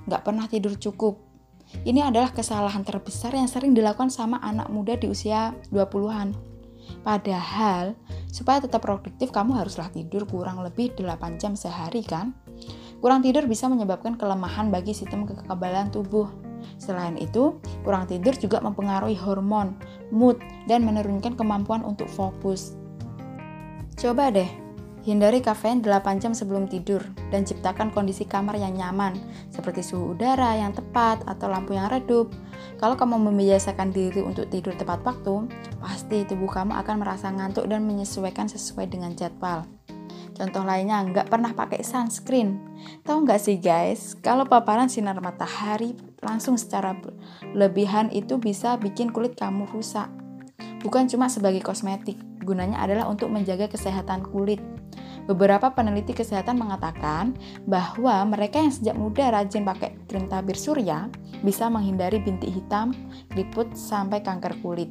nggak 0.06 0.22
pernah 0.22 0.46
tidur 0.46 0.78
cukup. 0.78 1.18
Ini 1.82 2.12
adalah 2.12 2.36
kesalahan 2.36 2.84
terbesar 2.84 3.32
yang 3.32 3.48
sering 3.48 3.72
dilakukan 3.72 4.12
sama 4.12 4.36
anak 4.44 4.68
muda 4.68 4.92
di 5.00 5.08
usia 5.08 5.56
20-an 5.72 6.51
Padahal, 7.02 7.98
supaya 8.30 8.62
tetap 8.62 8.86
produktif 8.86 9.34
kamu 9.34 9.58
haruslah 9.58 9.90
tidur 9.90 10.24
kurang 10.28 10.62
lebih 10.62 10.94
8 10.94 11.40
jam 11.42 11.58
sehari 11.58 12.06
kan? 12.06 12.32
Kurang 13.02 13.26
tidur 13.26 13.50
bisa 13.50 13.66
menyebabkan 13.66 14.14
kelemahan 14.14 14.70
bagi 14.70 14.94
sistem 14.94 15.26
kekebalan 15.26 15.90
tubuh. 15.90 16.30
Selain 16.78 17.18
itu, 17.18 17.58
kurang 17.82 18.06
tidur 18.06 18.38
juga 18.38 18.62
mempengaruhi 18.62 19.18
hormon, 19.18 19.74
mood, 20.14 20.38
dan 20.70 20.86
menurunkan 20.86 21.34
kemampuan 21.34 21.82
untuk 21.82 22.06
fokus. 22.06 22.78
Coba 23.98 24.30
deh, 24.30 24.46
hindari 25.02 25.42
kafein 25.42 25.82
8 25.82 26.22
jam 26.22 26.32
sebelum 26.32 26.70
tidur 26.70 27.02
dan 27.34 27.42
ciptakan 27.42 27.90
kondisi 27.90 28.22
kamar 28.22 28.54
yang 28.58 28.78
nyaman, 28.78 29.18
seperti 29.50 29.82
suhu 29.82 30.14
udara 30.14 30.54
yang 30.58 30.70
tepat 30.70 31.26
atau 31.26 31.50
lampu 31.50 31.74
yang 31.74 31.90
redup, 31.90 32.30
kalau 32.78 32.94
kamu 32.94 33.18
membiasakan 33.30 33.90
diri 33.90 34.22
untuk 34.22 34.46
tidur 34.48 34.74
tepat 34.78 35.02
waktu, 35.02 35.50
pasti 35.82 36.22
tubuh 36.26 36.50
kamu 36.50 36.74
akan 36.78 36.96
merasa 37.02 37.30
ngantuk 37.30 37.66
dan 37.66 37.82
menyesuaikan 37.82 38.46
sesuai 38.46 38.90
dengan 38.90 39.14
jadwal. 39.18 39.66
Contoh 40.32 40.64
lainnya, 40.64 41.04
nggak 41.04 41.28
pernah 41.28 41.52
pakai 41.52 41.84
sunscreen. 41.84 42.56
Tahu 43.04 43.28
nggak 43.28 43.40
sih 43.42 43.60
guys, 43.60 44.16
kalau 44.24 44.48
paparan 44.48 44.88
sinar 44.88 45.20
matahari 45.20 45.92
langsung 46.24 46.56
secara 46.56 46.96
lebihan 47.52 48.08
itu 48.08 48.40
bisa 48.40 48.80
bikin 48.80 49.12
kulit 49.12 49.36
kamu 49.36 49.68
rusak. 49.68 50.08
Bukan 50.82 51.06
cuma 51.06 51.30
sebagai 51.30 51.62
kosmetik, 51.62 52.18
gunanya 52.42 52.82
adalah 52.82 53.06
untuk 53.06 53.30
menjaga 53.30 53.70
kesehatan 53.70 54.26
kulit. 54.26 54.58
Beberapa 55.22 55.70
peneliti 55.70 56.10
kesehatan 56.12 56.58
mengatakan 56.58 57.38
bahwa 57.62 58.26
mereka 58.26 58.58
yang 58.58 58.74
sejak 58.74 58.98
muda 58.98 59.30
rajin 59.30 59.62
pakai 59.62 59.94
krim 60.10 60.26
tabir 60.26 60.58
surya 60.58 61.06
bisa 61.46 61.70
menghindari 61.70 62.18
bintik 62.18 62.50
hitam, 62.50 62.90
keriput, 63.30 63.70
sampai 63.78 64.22
kanker 64.22 64.58
kulit. 64.58 64.90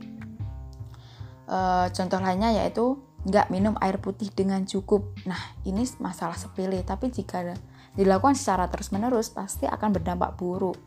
E, 1.52 1.60
contoh 1.92 2.20
lainnya 2.24 2.56
yaitu 2.64 2.96
nggak 3.28 3.52
minum 3.54 3.76
air 3.84 4.00
putih 4.00 4.32
dengan 4.32 4.64
cukup. 4.64 5.14
Nah, 5.28 5.40
ini 5.68 5.84
masalah 6.00 6.40
sepele, 6.40 6.80
tapi 6.82 7.12
jika 7.12 7.54
dilakukan 7.94 8.34
secara 8.34 8.72
terus-menerus 8.72 9.30
pasti 9.30 9.68
akan 9.68 9.90
berdampak 9.92 10.40
buruk. 10.40 10.80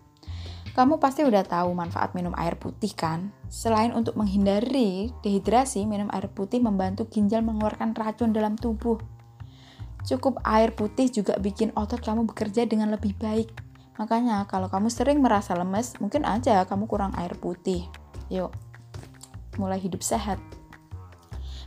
Kamu 0.75 0.99
pasti 0.99 1.23
udah 1.23 1.47
tahu 1.47 1.71
manfaat 1.71 2.19
minum 2.19 2.35
air 2.35 2.59
putih 2.59 2.91
kan? 2.99 3.31
Selain 3.47 3.95
untuk 3.95 4.19
menghindari 4.19 5.15
dehidrasi, 5.23 5.87
minum 5.87 6.11
air 6.11 6.27
putih 6.27 6.59
membantu 6.59 7.07
ginjal 7.07 7.47
mengeluarkan 7.47 7.95
racun 7.95 8.35
dalam 8.35 8.59
tubuh. 8.59 8.99
Cukup 10.05 10.45
air 10.45 10.77
putih 10.77 11.09
juga 11.09 11.41
bikin 11.41 11.73
otot 11.73 12.05
kamu 12.05 12.29
bekerja 12.29 12.69
dengan 12.69 12.93
lebih 12.93 13.17
baik. 13.17 13.49
Makanya 13.97 14.45
kalau 14.45 14.69
kamu 14.69 14.93
sering 14.93 15.25
merasa 15.25 15.57
lemes, 15.57 15.97
mungkin 15.97 16.29
aja 16.29 16.69
kamu 16.69 16.85
kurang 16.85 17.17
air 17.17 17.33
putih. 17.41 17.89
Yuk, 18.29 18.53
mulai 19.57 19.81
hidup 19.81 20.05
sehat. 20.05 20.37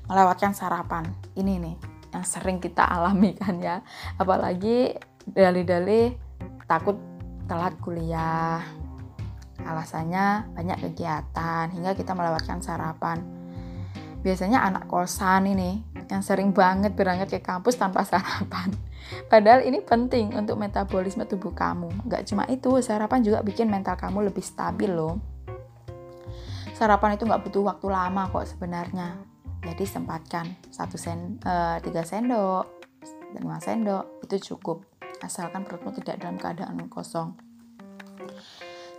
Melewatkan 0.06 0.54
sarapan. 0.54 1.10
Ini 1.34 1.54
nih 1.58 1.76
yang 2.14 2.26
sering 2.28 2.62
kita 2.62 2.86
alami 2.96 3.34
kan 3.34 3.58
ya. 3.58 3.82
Apalagi 4.22 4.94
dalih-dalih 5.26 6.14
takut 6.70 7.00
telat 7.48 7.74
kuliah. 7.82 8.62
Alasannya 9.66 10.54
banyak 10.54 10.78
kegiatan 10.80 11.74
hingga 11.74 11.98
kita 11.98 12.14
melewatkan 12.14 12.62
sarapan. 12.62 13.24
Biasanya 14.22 14.68
anak 14.68 14.92
kosan 14.92 15.48
ini 15.48 15.87
yang 16.08 16.24
sering 16.24 16.56
banget 16.56 16.96
berangkat 16.96 17.38
ke 17.38 17.40
kampus 17.44 17.76
tanpa 17.76 18.04
sarapan. 18.08 18.72
Padahal 19.32 19.64
ini 19.64 19.80
penting 19.80 20.36
untuk 20.36 20.60
metabolisme 20.60 21.24
tubuh 21.28 21.52
kamu. 21.56 22.08
Gak 22.08 22.28
cuma 22.32 22.44
itu, 22.48 22.80
sarapan 22.84 23.24
juga 23.24 23.40
bikin 23.44 23.68
mental 23.68 23.96
kamu 23.96 24.32
lebih 24.32 24.44
stabil 24.44 24.92
loh. 24.92 25.20
Sarapan 26.76 27.16
itu 27.16 27.24
gak 27.28 27.44
butuh 27.44 27.64
waktu 27.64 27.88
lama 27.88 28.28
kok 28.32 28.48
sebenarnya. 28.48 29.20
Jadi 29.64 29.84
sempatkan 29.84 30.46
satu 30.72 30.96
sen, 30.96 31.42
uh, 31.44 31.82
tiga 31.84 32.06
sendok, 32.06 32.88
lima 33.36 33.60
sendok 33.60 34.24
itu 34.24 34.54
cukup. 34.54 34.86
Asalkan 35.20 35.66
perutmu 35.66 35.92
tidak 35.98 36.22
dalam 36.22 36.38
keadaan 36.38 36.78
kosong. 36.88 37.34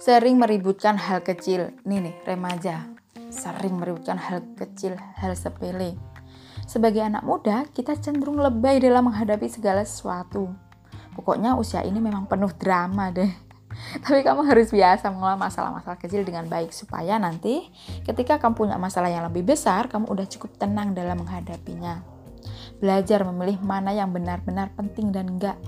Sering 0.02 0.36
meributkan 0.36 0.98
hal 0.98 1.22
kecil. 1.22 1.72
Nih 1.86 2.02
nih, 2.02 2.14
remaja. 2.26 2.90
Sering 3.30 3.78
meributkan 3.78 4.18
hal 4.18 4.42
kecil, 4.58 4.98
hal 4.98 5.36
sepele 5.38 5.94
sebagai 6.68 7.00
anak 7.00 7.25
muda, 7.25 7.64
kita 7.72 7.96
cenderung 7.96 8.38
lebay 8.38 8.78
dalam 8.78 9.08
menghadapi 9.08 9.48
segala 9.48 9.82
sesuatu. 9.82 10.52
Pokoknya 11.16 11.56
usia 11.56 11.82
ini 11.82 11.98
memang 11.98 12.28
penuh 12.28 12.52
drama 12.54 13.08
deh. 13.08 13.32
Tapi 14.04 14.20
kamu 14.20 14.44
harus 14.44 14.70
biasa 14.70 15.08
mengelola 15.10 15.40
masalah-masalah 15.40 15.98
kecil 15.98 16.22
dengan 16.22 16.46
baik 16.46 16.70
supaya 16.70 17.16
nanti 17.16 17.66
ketika 18.04 18.37
kamu 18.37 18.54
punya 18.54 18.76
masalah 18.76 19.08
yang 19.08 19.25
lebih 19.26 19.48
besar, 19.48 19.88
kamu 19.88 20.06
udah 20.06 20.26
cukup 20.28 20.54
tenang 20.60 20.92
dalam 20.92 21.25
menghadapinya. 21.25 22.04
Belajar 22.78 23.26
memilih 23.26 23.58
mana 23.64 23.90
yang 23.90 24.14
benar-benar 24.14 24.70
penting 24.78 25.10
dan 25.10 25.34
enggak. 25.34 25.58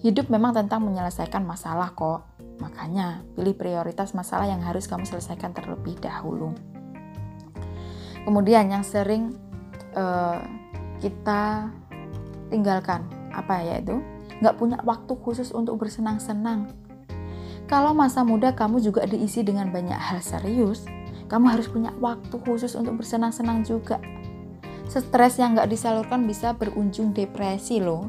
Hidup 0.00 0.30
memang 0.30 0.56
tentang 0.56 0.80
menyelesaikan 0.86 1.44
masalah 1.44 1.92
kok. 1.92 2.24
Makanya, 2.56 3.20
pilih 3.36 3.52
prioritas 3.52 4.16
masalah 4.16 4.48
yang 4.48 4.64
harus 4.64 4.88
kamu 4.88 5.04
selesaikan 5.04 5.52
terlebih 5.52 6.00
dahulu. 6.00 6.56
Kemudian 8.24 8.72
yang 8.72 8.80
sering 8.80 9.36
uh, 9.96 10.38
kita 11.00 11.72
tinggalkan 12.52 13.02
apa 13.32 13.64
ya 13.64 13.80
itu? 13.80 13.98
Nggak 14.44 14.56
punya 14.60 14.78
waktu 14.84 15.12
khusus 15.16 15.50
untuk 15.50 15.80
bersenang-senang. 15.80 16.70
Kalau 17.66 17.90
masa 17.96 18.22
muda 18.22 18.54
kamu 18.54 18.78
juga 18.78 19.02
diisi 19.08 19.42
dengan 19.42 19.74
banyak 19.74 19.98
hal 19.98 20.22
serius 20.22 20.86
kamu 21.26 21.58
harus 21.58 21.66
punya 21.66 21.90
waktu 21.98 22.38
khusus 22.46 22.78
untuk 22.78 23.02
bersenang-senang 23.02 23.66
juga. 23.66 23.98
Stres 24.86 25.42
yang 25.42 25.58
nggak 25.58 25.66
disalurkan 25.66 26.22
bisa 26.30 26.54
berujung 26.54 27.10
depresi 27.10 27.82
loh. 27.82 28.06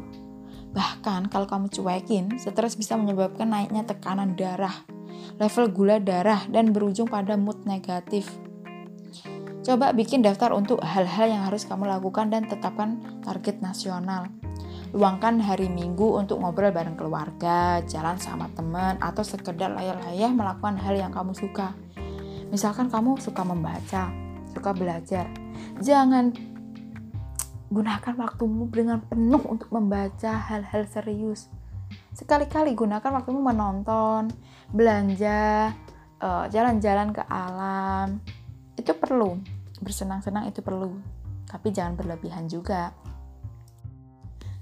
Bahkan 0.78 1.34
kalau 1.34 1.50
kamu 1.50 1.74
cuekin 1.74 2.38
stres 2.38 2.78
bisa 2.78 2.94
menyebabkan 2.94 3.50
naiknya 3.50 3.82
tekanan 3.82 4.38
darah 4.38 4.86
level 5.42 5.66
gula 5.74 5.98
darah 5.98 6.46
dan 6.50 6.74
berujung 6.74 7.10
pada 7.10 7.34
mood 7.34 7.58
negatif 7.66 8.30
Coba 9.68 9.92
bikin 9.92 10.24
daftar 10.24 10.56
untuk 10.56 10.80
hal-hal 10.80 11.28
yang 11.28 11.44
harus 11.44 11.68
kamu 11.68 11.92
lakukan 11.92 12.32
dan 12.32 12.48
tetapkan 12.48 13.04
target 13.20 13.60
nasional. 13.60 14.32
Luangkan 14.96 15.44
hari 15.44 15.68
Minggu 15.68 16.16
untuk 16.16 16.40
ngobrol 16.40 16.72
bareng 16.72 16.96
keluarga, 16.96 17.84
jalan 17.84 18.16
sama 18.16 18.48
teman, 18.56 18.96
atau 19.04 19.28
sekedar 19.28 19.76
layar-layar 19.76 20.32
melakukan 20.32 20.80
hal 20.80 20.96
yang 20.96 21.12
kamu 21.12 21.36
suka. 21.36 21.76
Misalkan 22.48 22.88
kamu 22.88 23.20
suka 23.20 23.44
membaca, 23.44 24.08
suka 24.56 24.72
belajar. 24.72 25.28
Jangan 25.84 26.32
gunakan 27.68 28.16
waktumu 28.24 28.72
dengan 28.72 29.04
penuh 29.04 29.44
untuk 29.52 29.68
membaca 29.76 30.48
hal-hal 30.48 30.88
serius. 30.88 31.52
Sekali-kali 32.16 32.72
gunakan 32.72 33.20
waktumu 33.20 33.44
menonton, 33.44 34.32
belanja, 34.72 35.76
eh, 36.24 36.46
jalan-jalan 36.56 37.12
ke 37.12 37.28
alam. 37.28 38.24
Itu 38.80 38.96
perlu, 38.96 39.57
bersenang-senang 39.82 40.50
itu 40.50 40.62
perlu, 40.62 40.98
tapi 41.48 41.72
jangan 41.72 41.96
berlebihan 41.96 42.50
juga. 42.50 42.92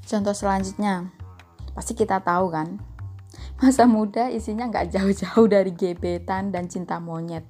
Contoh 0.05 0.37
selanjutnya, 0.37 1.09
pasti 1.73 1.97
kita 1.97 2.21
tahu 2.21 2.53
kan, 2.53 2.77
masa 3.57 3.89
muda 3.89 4.29
isinya 4.29 4.69
nggak 4.69 4.93
jauh-jauh 4.93 5.47
dari 5.49 5.73
gebetan 5.73 6.53
dan 6.53 6.69
cinta 6.69 7.01
monyet. 7.01 7.43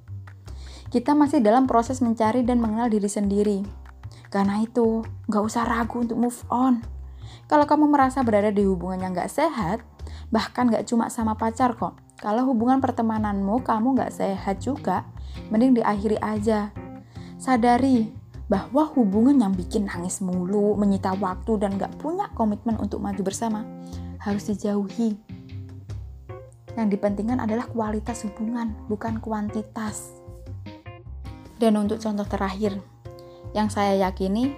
Kita 0.88 1.12
masih 1.12 1.42
dalam 1.42 1.68
proses 1.68 2.00
mencari 2.00 2.46
dan 2.46 2.62
mengenal 2.62 2.88
diri 2.88 3.10
sendiri. 3.10 3.60
Karena 4.30 4.62
itu, 4.62 5.02
nggak 5.26 5.42
usah 5.42 5.66
ragu 5.66 6.02
untuk 6.02 6.18
move 6.18 6.40
on. 6.48 6.80
Kalau 7.46 7.66
kamu 7.66 7.90
merasa 7.90 8.22
berada 8.22 8.50
di 8.50 8.62
hubungan 8.66 9.02
yang 9.02 9.12
nggak 9.14 9.30
sehat, 9.30 9.82
bahkan 10.30 10.70
nggak 10.70 10.86
cuma 10.86 11.10
sama 11.10 11.34
pacar 11.34 11.74
kok. 11.74 11.98
Kalau 12.16 12.48
hubungan 12.48 12.80
pertemananmu 12.80 13.60
kamu 13.60 13.98
nggak 13.98 14.14
sehat 14.14 14.64
juga, 14.64 15.04
mending 15.52 15.76
diakhiri 15.82 16.16
aja. 16.24 16.72
Sadari 17.46 18.10
bahwa 18.50 18.90
hubungan 18.98 19.38
yang 19.38 19.54
bikin 19.54 19.86
nangis 19.86 20.18
mulu, 20.18 20.74
menyita 20.74 21.14
waktu, 21.14 21.62
dan 21.62 21.78
gak 21.78 21.94
punya 22.02 22.26
komitmen 22.34 22.74
untuk 22.82 22.98
maju 22.98 23.22
bersama 23.22 23.62
harus 24.18 24.50
dijauhi. 24.50 25.14
Yang 26.74 26.98
dipentingkan 26.98 27.38
adalah 27.38 27.70
kualitas 27.70 28.26
hubungan, 28.26 28.74
bukan 28.90 29.22
kuantitas. 29.22 30.10
Dan 31.62 31.78
untuk 31.78 32.02
contoh 32.02 32.26
terakhir, 32.26 32.82
yang 33.54 33.70
saya 33.70 33.94
yakini 33.94 34.50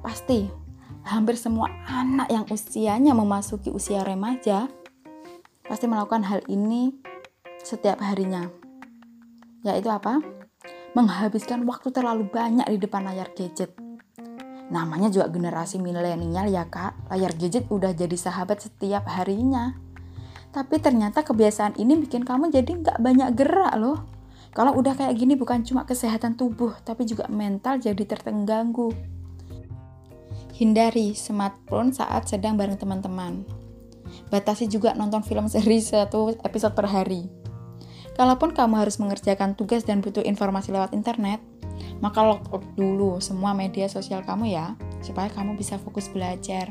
pasti 0.00 0.48
hampir 1.04 1.36
semua 1.36 1.68
anak 1.84 2.32
yang 2.32 2.48
usianya 2.48 3.12
memasuki 3.12 3.68
usia 3.68 4.00
remaja 4.08 4.72
pasti 5.68 5.84
melakukan 5.84 6.24
hal 6.24 6.40
ini 6.48 6.96
setiap 7.60 8.00
harinya. 8.00 8.48
Yaitu 9.62 9.92
apa? 9.92 10.41
Menghabiskan 10.92 11.64
waktu 11.64 11.88
terlalu 11.88 12.28
banyak 12.28 12.68
di 12.68 12.76
depan 12.76 13.08
layar 13.08 13.32
gadget. 13.32 13.72
Namanya 14.68 15.08
juga 15.12 15.28
generasi 15.28 15.80
milenial 15.80 16.48
ya 16.48 16.68
kak, 16.68 17.08
layar 17.12 17.32
gadget 17.36 17.68
udah 17.68 17.92
jadi 17.96 18.16
sahabat 18.16 18.60
setiap 18.64 19.08
harinya. 19.08 19.76
Tapi 20.52 20.76
ternyata 20.80 21.24
kebiasaan 21.24 21.80
ini 21.80 21.96
bikin 21.96 22.28
kamu 22.28 22.52
jadi 22.52 22.72
nggak 22.76 22.98
banyak 23.00 23.28
gerak 23.32 23.72
loh. 23.80 24.04
Kalau 24.52 24.76
udah 24.76 24.92
kayak 24.92 25.16
gini 25.16 25.32
bukan 25.32 25.64
cuma 25.64 25.88
kesehatan 25.88 26.36
tubuh, 26.36 26.76
tapi 26.84 27.08
juga 27.08 27.24
mental 27.32 27.80
jadi 27.80 28.04
tertengganggu. 28.04 28.92
Hindari 30.52 31.16
smartphone 31.16 31.96
saat 31.96 32.28
sedang 32.28 32.60
bareng 32.60 32.76
teman-teman. 32.76 33.48
Batasi 34.28 34.68
juga 34.68 34.92
nonton 34.92 35.24
film 35.24 35.48
seri 35.48 35.80
satu 35.80 36.36
episode 36.44 36.76
per 36.76 36.84
hari. 36.84 37.41
Kalaupun 38.12 38.52
kamu 38.52 38.84
harus 38.84 39.00
mengerjakan 39.00 39.56
tugas 39.56 39.88
dan 39.88 40.04
butuh 40.04 40.20
informasi 40.20 40.68
lewat 40.68 40.92
internet, 40.92 41.40
maka 42.04 42.20
log 42.20 42.44
out 42.52 42.64
dulu 42.76 43.22
semua 43.24 43.56
media 43.56 43.88
sosial 43.88 44.20
kamu 44.20 44.52
ya, 44.52 44.76
supaya 45.00 45.32
kamu 45.32 45.56
bisa 45.56 45.80
fokus 45.80 46.12
belajar. 46.12 46.68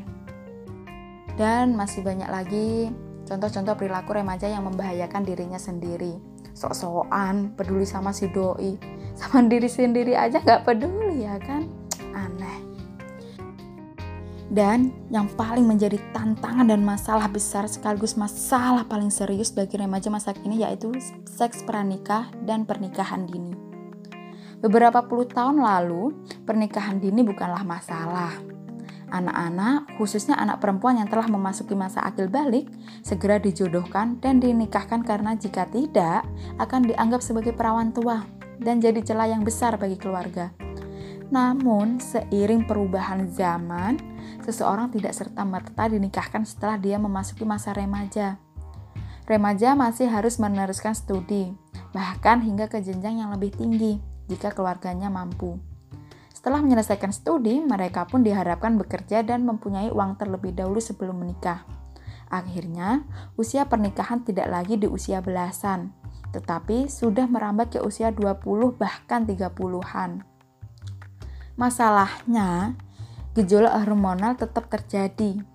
Dan 1.34 1.74
masih 1.74 2.04
banyak 2.04 2.28
lagi 2.28 2.92
contoh-contoh 3.26 3.74
perilaku 3.74 4.14
remaja 4.14 4.46
yang 4.46 4.68
membahayakan 4.68 5.24
dirinya 5.24 5.58
sendiri. 5.58 6.20
Sok-sokan, 6.52 7.56
peduli 7.56 7.88
sama 7.88 8.12
si 8.12 8.28
doi, 8.28 8.76
sama 9.18 9.42
diri 9.48 9.66
sendiri 9.66 10.12
aja 10.12 10.38
nggak 10.38 10.62
peduli 10.68 11.24
ya 11.24 11.40
kan? 11.40 11.81
Dan 14.52 14.92
yang 15.08 15.32
paling 15.32 15.64
menjadi 15.64 15.96
tantangan 16.12 16.68
dan 16.68 16.84
masalah 16.84 17.24
besar 17.24 17.64
sekaligus 17.64 18.20
masalah 18.20 18.84
paling 18.84 19.08
serius 19.08 19.48
bagi 19.48 19.80
remaja 19.80 20.12
masa 20.12 20.36
kini 20.36 20.60
yaitu 20.60 20.92
seks 21.24 21.64
pranikah 21.64 22.28
dan 22.44 22.68
pernikahan 22.68 23.24
dini. 23.24 23.56
Beberapa 24.60 25.08
puluh 25.08 25.24
tahun 25.24 25.56
lalu, 25.56 26.12
pernikahan 26.44 27.00
dini 27.00 27.24
bukanlah 27.24 27.64
masalah. 27.64 28.36
Anak-anak, 29.08 29.96
khususnya 29.96 30.36
anak 30.36 30.60
perempuan 30.60 31.00
yang 31.00 31.08
telah 31.08 31.28
memasuki 31.32 31.72
masa 31.72 32.04
akil 32.04 32.28
balik, 32.28 32.68
segera 33.00 33.40
dijodohkan 33.40 34.20
dan 34.20 34.36
dinikahkan 34.36 35.00
karena 35.00 35.32
jika 35.32 35.64
tidak, 35.72 36.28
akan 36.60 36.92
dianggap 36.92 37.24
sebagai 37.24 37.56
perawan 37.56 37.88
tua 37.88 38.20
dan 38.60 38.84
jadi 38.84 39.00
celah 39.00 39.32
yang 39.32 39.42
besar 39.44 39.80
bagi 39.80 39.96
keluarga. 39.96 40.52
Namun, 41.32 41.96
seiring 41.96 42.68
perubahan 42.68 43.24
zaman, 43.32 43.96
seseorang 44.44 44.92
tidak 44.92 45.16
serta-merta 45.16 45.88
dinikahkan 45.88 46.44
setelah 46.44 46.76
dia 46.76 47.00
memasuki 47.00 47.48
masa 47.48 47.72
remaja. 47.72 48.36
Remaja 49.24 49.72
masih 49.72 50.12
harus 50.12 50.36
meneruskan 50.36 50.92
studi, 50.92 51.56
bahkan 51.96 52.44
hingga 52.44 52.68
ke 52.68 52.84
jenjang 52.84 53.24
yang 53.24 53.32
lebih 53.32 53.48
tinggi 53.48 53.96
jika 54.28 54.52
keluarganya 54.52 55.08
mampu. 55.08 55.56
Setelah 56.36 56.60
menyelesaikan 56.60 57.16
studi, 57.16 57.64
mereka 57.64 58.04
pun 58.04 58.20
diharapkan 58.20 58.76
bekerja 58.76 59.24
dan 59.24 59.48
mempunyai 59.48 59.88
uang 59.88 60.20
terlebih 60.20 60.52
dahulu 60.52 60.84
sebelum 60.84 61.24
menikah. 61.24 61.64
Akhirnya, 62.28 63.08
usia 63.40 63.64
pernikahan 63.64 64.20
tidak 64.20 64.52
lagi 64.52 64.76
di 64.76 64.84
usia 64.84 65.24
belasan, 65.24 65.96
tetapi 66.36 66.92
sudah 66.92 67.24
merambat 67.24 67.72
ke 67.72 67.80
usia 67.80 68.12
20 68.12 68.76
bahkan 68.76 69.24
30-an. 69.24 70.31
Masalahnya, 71.62 72.74
gejolak 73.38 73.86
hormonal 73.86 74.34
tetap 74.34 74.66
terjadi. 74.66 75.46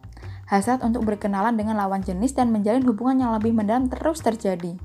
Hasrat 0.47 0.79
untuk 0.79 1.03
berkenalan 1.03 1.59
dengan 1.59 1.75
lawan 1.75 1.99
jenis 1.99 2.31
dan 2.31 2.47
menjalin 2.55 2.87
hubungan 2.87 3.27
yang 3.27 3.31
lebih 3.35 3.51
mendalam 3.51 3.91
terus 3.91 4.23
terjadi. 4.23 4.79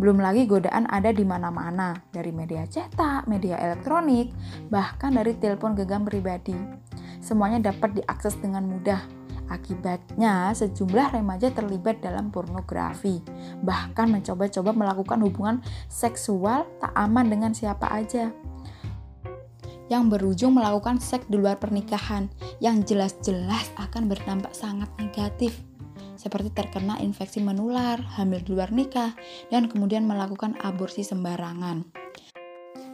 Belum 0.00 0.16
lagi 0.16 0.48
godaan 0.48 0.88
ada 0.88 1.12
di 1.12 1.20
mana-mana, 1.20 2.00
dari 2.08 2.32
media 2.32 2.64
cetak, 2.64 3.28
media 3.28 3.60
elektronik, 3.60 4.32
bahkan 4.72 5.12
dari 5.12 5.36
telepon 5.36 5.76
genggam 5.76 6.08
pribadi. 6.08 6.56
Semuanya 7.20 7.68
dapat 7.68 8.00
diakses 8.00 8.40
dengan 8.40 8.64
mudah. 8.64 9.04
Akibatnya, 9.52 10.48
sejumlah 10.56 11.12
remaja 11.12 11.52
terlibat 11.52 12.00
dalam 12.00 12.32
pornografi, 12.32 13.20
bahkan 13.60 14.08
mencoba-coba 14.08 14.72
melakukan 14.72 15.20
hubungan 15.28 15.60
seksual 15.92 16.64
tak 16.80 16.96
aman 16.96 17.28
dengan 17.28 17.52
siapa 17.52 17.84
aja 17.92 18.32
yang 19.92 20.08
berujung 20.08 20.56
melakukan 20.56 21.00
seks 21.00 21.28
di 21.28 21.36
luar 21.36 21.60
pernikahan 21.60 22.30
yang 22.60 22.80
jelas-jelas 22.84 23.72
akan 23.76 24.08
berdampak 24.08 24.52
sangat 24.56 24.88
negatif 24.96 25.60
seperti 26.14 26.48
terkena 26.56 26.96
infeksi 27.04 27.42
menular, 27.44 28.00
hamil 28.16 28.40
di 28.40 28.56
luar 28.56 28.72
nikah, 28.72 29.12
dan 29.52 29.68
kemudian 29.68 30.08
melakukan 30.08 30.56
aborsi 30.64 31.04
sembarangan. 31.04 31.84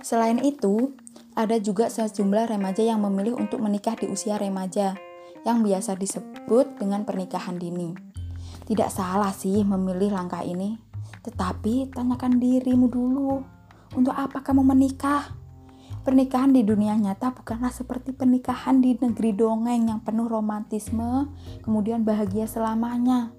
Selain 0.03 0.41
itu, 0.43 0.97
ada 1.39 1.61
juga 1.63 1.87
sejumlah 1.93 2.51
remaja 2.51 2.83
yang 2.83 3.05
memilih 3.05 3.39
untuk 3.39 3.63
menikah 3.63 3.95
di 3.95 4.11
usia 4.11 4.35
remaja, 4.35 4.99
yang 5.47 5.63
biasa 5.63 5.95
disebut 5.95 6.81
dengan 6.81 7.07
pernikahan 7.07 7.57
dini. 7.57 7.95
Tidak 8.67 8.91
salah 8.91 9.31
sih 9.31 9.63
memilih 9.63 10.11
langkah 10.11 10.43
ini, 10.43 10.75
tetapi 11.23 11.95
tanyakan 11.95 12.41
dirimu 12.41 12.91
dulu, 12.91 13.45
untuk 13.95 14.15
apa 14.17 14.43
kamu 14.43 14.67
menikah? 14.67 15.40
Pernikahan 16.11 16.51
di 16.51 16.67
dunia 16.67 16.99
nyata 16.99 17.31
bukanlah 17.31 17.71
seperti 17.71 18.11
pernikahan 18.11 18.83
di 18.83 18.99
negeri 18.99 19.31
dongeng 19.31 19.95
yang 19.95 20.03
penuh 20.03 20.27
romantisme, 20.27 21.31
kemudian 21.63 22.03
bahagia 22.03 22.51
selamanya. 22.51 23.31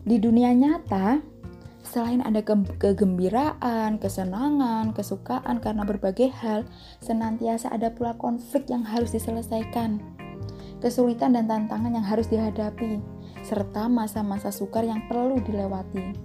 Di 0.00 0.16
dunia 0.16 0.56
nyata, 0.56 1.20
selain 1.84 2.24
ada 2.24 2.40
ke 2.40 2.56
kegembiraan, 2.80 4.00
kesenangan, 4.00 4.96
kesukaan 4.96 5.60
karena 5.60 5.84
berbagai 5.84 6.32
hal, 6.40 6.64
senantiasa 7.04 7.68
ada 7.68 7.92
pula 7.92 8.16
konflik 8.16 8.72
yang 8.72 8.88
harus 8.88 9.12
diselesaikan, 9.12 10.00
kesulitan 10.80 11.36
dan 11.36 11.52
tantangan 11.52 11.92
yang 11.92 12.06
harus 12.08 12.32
dihadapi, 12.32 12.96
serta 13.44 13.92
masa-masa 13.92 14.48
sukar 14.48 14.88
yang 14.88 15.04
perlu 15.04 15.36
dilewati. 15.44 16.16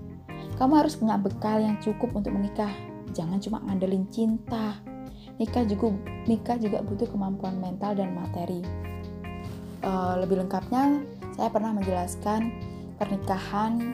Kamu 0.56 0.72
harus 0.72 0.96
punya 0.96 1.20
bekal 1.20 1.60
yang 1.60 1.76
cukup 1.84 2.16
untuk 2.16 2.32
menikah, 2.32 2.72
jangan 3.12 3.44
cuma 3.44 3.60
ngandelin 3.68 4.08
cinta 4.08 4.96
nikah 5.38 5.64
juga 5.66 5.94
nikah 6.26 6.58
juga 6.58 6.82
butuh 6.82 7.10
kemampuan 7.10 7.58
mental 7.62 7.94
dan 7.98 8.14
materi. 8.14 8.62
Uh, 9.86 10.18
lebih 10.20 10.42
lengkapnya, 10.42 11.06
saya 11.38 11.54
pernah 11.54 11.72
menjelaskan 11.78 12.50
pernikahan 12.98 13.94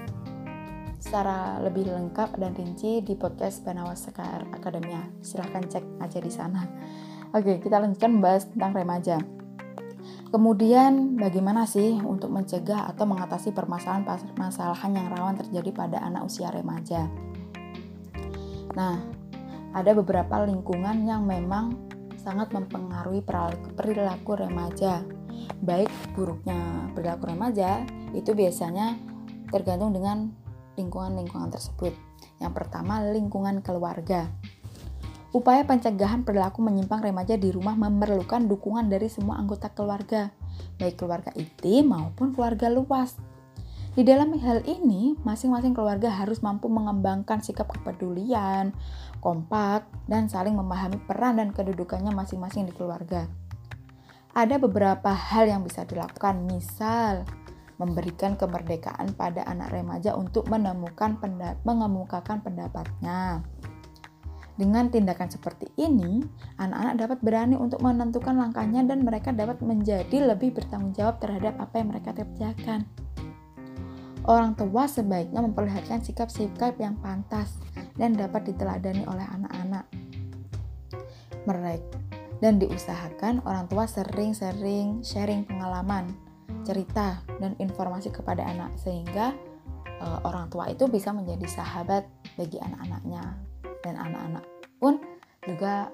secara 1.03 1.59
lebih 1.59 1.91
lengkap 1.91 2.39
dan 2.39 2.55
rinci 2.55 3.03
di 3.03 3.13
podcast 3.19 3.59
Banawas 3.67 4.07
Sekar 4.07 4.47
Akademia. 4.55 5.03
Silahkan 5.19 5.61
cek 5.67 5.99
aja 5.99 6.19
di 6.23 6.31
sana. 6.31 6.63
Oke, 7.35 7.59
kita 7.59 7.83
lanjutkan 7.83 8.15
membahas 8.15 8.47
tentang 8.47 8.71
remaja. 8.71 9.17
Kemudian, 10.31 11.19
bagaimana 11.19 11.67
sih 11.69 11.99
untuk 12.01 12.33
mencegah 12.33 12.89
atau 12.89 13.05
mengatasi 13.05 13.53
permasalahan-permasalahan 13.53 14.91
yang 14.95 15.07
rawan 15.13 15.37
terjadi 15.37 15.69
pada 15.75 16.01
anak 16.01 16.25
usia 16.25 16.49
remaja? 16.49 17.05
Nah, 18.73 18.97
ada 19.73 19.91
beberapa 19.97 20.45
lingkungan 20.45 21.09
yang 21.09 21.25
memang 21.25 21.75
sangat 22.21 22.53
mempengaruhi 22.53 23.25
perilaku 23.75 24.37
remaja. 24.37 25.03
Baik 25.59 25.91
buruknya 26.15 26.87
perilaku 26.95 27.33
remaja 27.33 27.83
itu 28.15 28.31
biasanya 28.31 28.95
tergantung 29.51 29.91
dengan 29.91 30.31
lingkungan-lingkungan 30.79 31.51
tersebut. 31.51 31.91
Yang 32.39 32.53
pertama, 32.53 33.03
lingkungan 33.03 33.59
keluarga. 33.59 34.29
Upaya 35.33 35.65
pencegahan 35.65 36.21
perilaku 36.21 36.61
menyimpang 36.61 37.01
remaja 37.01 37.33
di 37.33 37.49
rumah 37.49 37.73
memerlukan 37.73 38.45
dukungan 38.45 38.85
dari 38.85 39.09
semua 39.09 39.41
anggota 39.41 39.65
keluarga, 39.73 40.29
baik 40.77 41.01
keluarga 41.01 41.33
inti 41.33 41.81
maupun 41.81 42.37
keluarga 42.37 42.69
luas. 42.69 43.17
Di 43.93 44.01
dalam 44.01 44.33
hal 44.37 44.65
ini, 44.65 45.13
masing-masing 45.21 45.77
keluarga 45.77 46.09
harus 46.09 46.41
mampu 46.41 46.65
mengembangkan 46.65 47.45
sikap 47.45 47.69
kepedulian, 47.69 48.73
kompak, 49.23 49.87
dan 50.11 50.27
saling 50.27 50.59
memahami 50.59 50.99
peran 51.07 51.39
dan 51.39 51.55
kedudukannya 51.55 52.11
masing-masing 52.11 52.67
di 52.67 52.75
keluarga. 52.75 53.31
Ada 54.35 54.59
beberapa 54.59 55.15
hal 55.15 55.47
yang 55.47 55.63
bisa 55.63 55.87
dilakukan, 55.87 56.43
misal 56.43 57.23
memberikan 57.79 58.35
kemerdekaan 58.35 59.15
pada 59.15 59.47
anak 59.47 59.71
remaja 59.71 60.13
untuk 60.19 60.51
menemukan 60.51 61.15
mengemukakan 61.63 62.43
pendapatnya 62.43 63.41
dengan 64.53 64.93
tindakan 64.93 65.33
seperti 65.33 65.65
ini, 65.81 66.21
anak-anak 66.61 66.95
dapat 67.01 67.19
berani 67.25 67.55
untuk 67.57 67.81
menentukan 67.81 68.37
langkahnya 68.37 68.85
dan 68.85 69.01
mereka 69.01 69.33
dapat 69.33 69.57
menjadi 69.65 70.29
lebih 70.29 70.53
bertanggung 70.53 70.93
jawab 70.93 71.17
terhadap 71.17 71.57
apa 71.57 71.81
yang 71.81 71.89
mereka 71.89 72.13
kerjakan. 72.13 72.85
Orang 74.23 74.53
tua 74.53 74.85
sebaiknya 74.85 75.41
memperlihatkan 75.41 76.05
sikap-sikap 76.05 76.77
yang 76.77 76.95
pantas 77.01 77.57
dan 77.97 78.17
dapat 78.17 78.49
diteladani 78.49 79.03
oleh 79.05 79.25
anak-anak. 79.25 79.85
Mereka 81.43 82.03
dan 82.43 82.59
diusahakan 82.59 83.39
orang 83.47 83.71
tua 83.71 83.87
sering-sering 83.87 84.99
sharing 84.99 85.47
pengalaman, 85.47 86.11
cerita, 86.67 87.23
dan 87.39 87.55
informasi 87.55 88.11
kepada 88.11 88.43
anak 88.43 88.75
sehingga 88.75 89.31
e, 89.87 90.07
orang 90.27 90.51
tua 90.51 90.67
itu 90.67 90.91
bisa 90.91 91.15
menjadi 91.15 91.47
sahabat 91.47 92.03
bagi 92.35 92.59
anak-anaknya 92.59 93.23
dan 93.79 93.95
anak-anak 93.95 94.43
pun 94.75 94.99
juga 95.47 95.87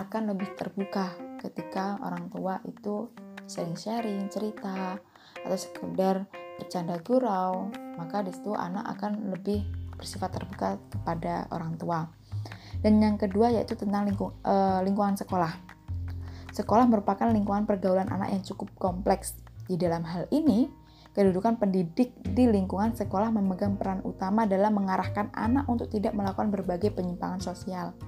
akan 0.00 0.32
lebih 0.32 0.48
terbuka 0.56 1.12
ketika 1.44 2.00
orang 2.00 2.32
tua 2.32 2.64
itu 2.64 3.12
sharing-sharing 3.44 4.32
cerita 4.32 4.96
atau 5.44 5.56
sekedar 5.56 6.24
bercanda 6.56 6.96
gurau 7.04 7.68
maka 8.00 8.24
di 8.24 8.32
situ 8.32 8.56
anak 8.56 8.88
akan 8.96 9.36
lebih 9.36 9.64
bersifat 10.00 10.32
terbuka 10.32 10.80
kepada 10.88 11.44
orang 11.52 11.76
tua 11.76 12.08
dan 12.80 12.96
yang 12.96 13.20
kedua 13.20 13.52
yaitu 13.52 13.76
tentang 13.76 14.08
lingkung, 14.08 14.32
uh, 14.40 14.80
lingkungan 14.80 15.20
sekolah 15.20 15.52
sekolah 16.56 16.88
merupakan 16.88 17.28
lingkungan 17.28 17.68
pergaulan 17.68 18.08
anak 18.08 18.32
yang 18.32 18.42
cukup 18.42 18.72
kompleks 18.80 19.36
di 19.68 19.76
dalam 19.76 20.02
hal 20.08 20.24
ini 20.32 20.80
kedudukan 21.10 21.58
pendidik 21.58 22.14
di 22.22 22.46
lingkungan 22.46 22.94
sekolah 22.94 23.34
memegang 23.34 23.74
peran 23.74 24.00
utama 24.06 24.46
dalam 24.46 24.78
mengarahkan 24.78 25.34
anak 25.34 25.66
untuk 25.66 25.90
tidak 25.90 26.14
melakukan 26.14 26.54
berbagai 26.54 26.94
penyimpangan 26.94 27.42
sosial. 27.42 27.98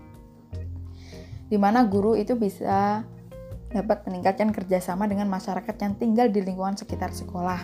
Di 1.51 1.59
mana 1.59 1.85
guru 1.85 2.15
itu 2.15 2.39
bisa 2.39 3.03
dapat 3.75 4.07
meningkatkan 4.07 4.55
kerjasama 4.55 5.11
dengan 5.11 5.27
masyarakat 5.27 5.75
yang 5.83 5.99
tinggal 5.99 6.27
di 6.31 6.41
lingkungan 6.47 6.79
sekitar 6.79 7.11
sekolah. 7.11 7.61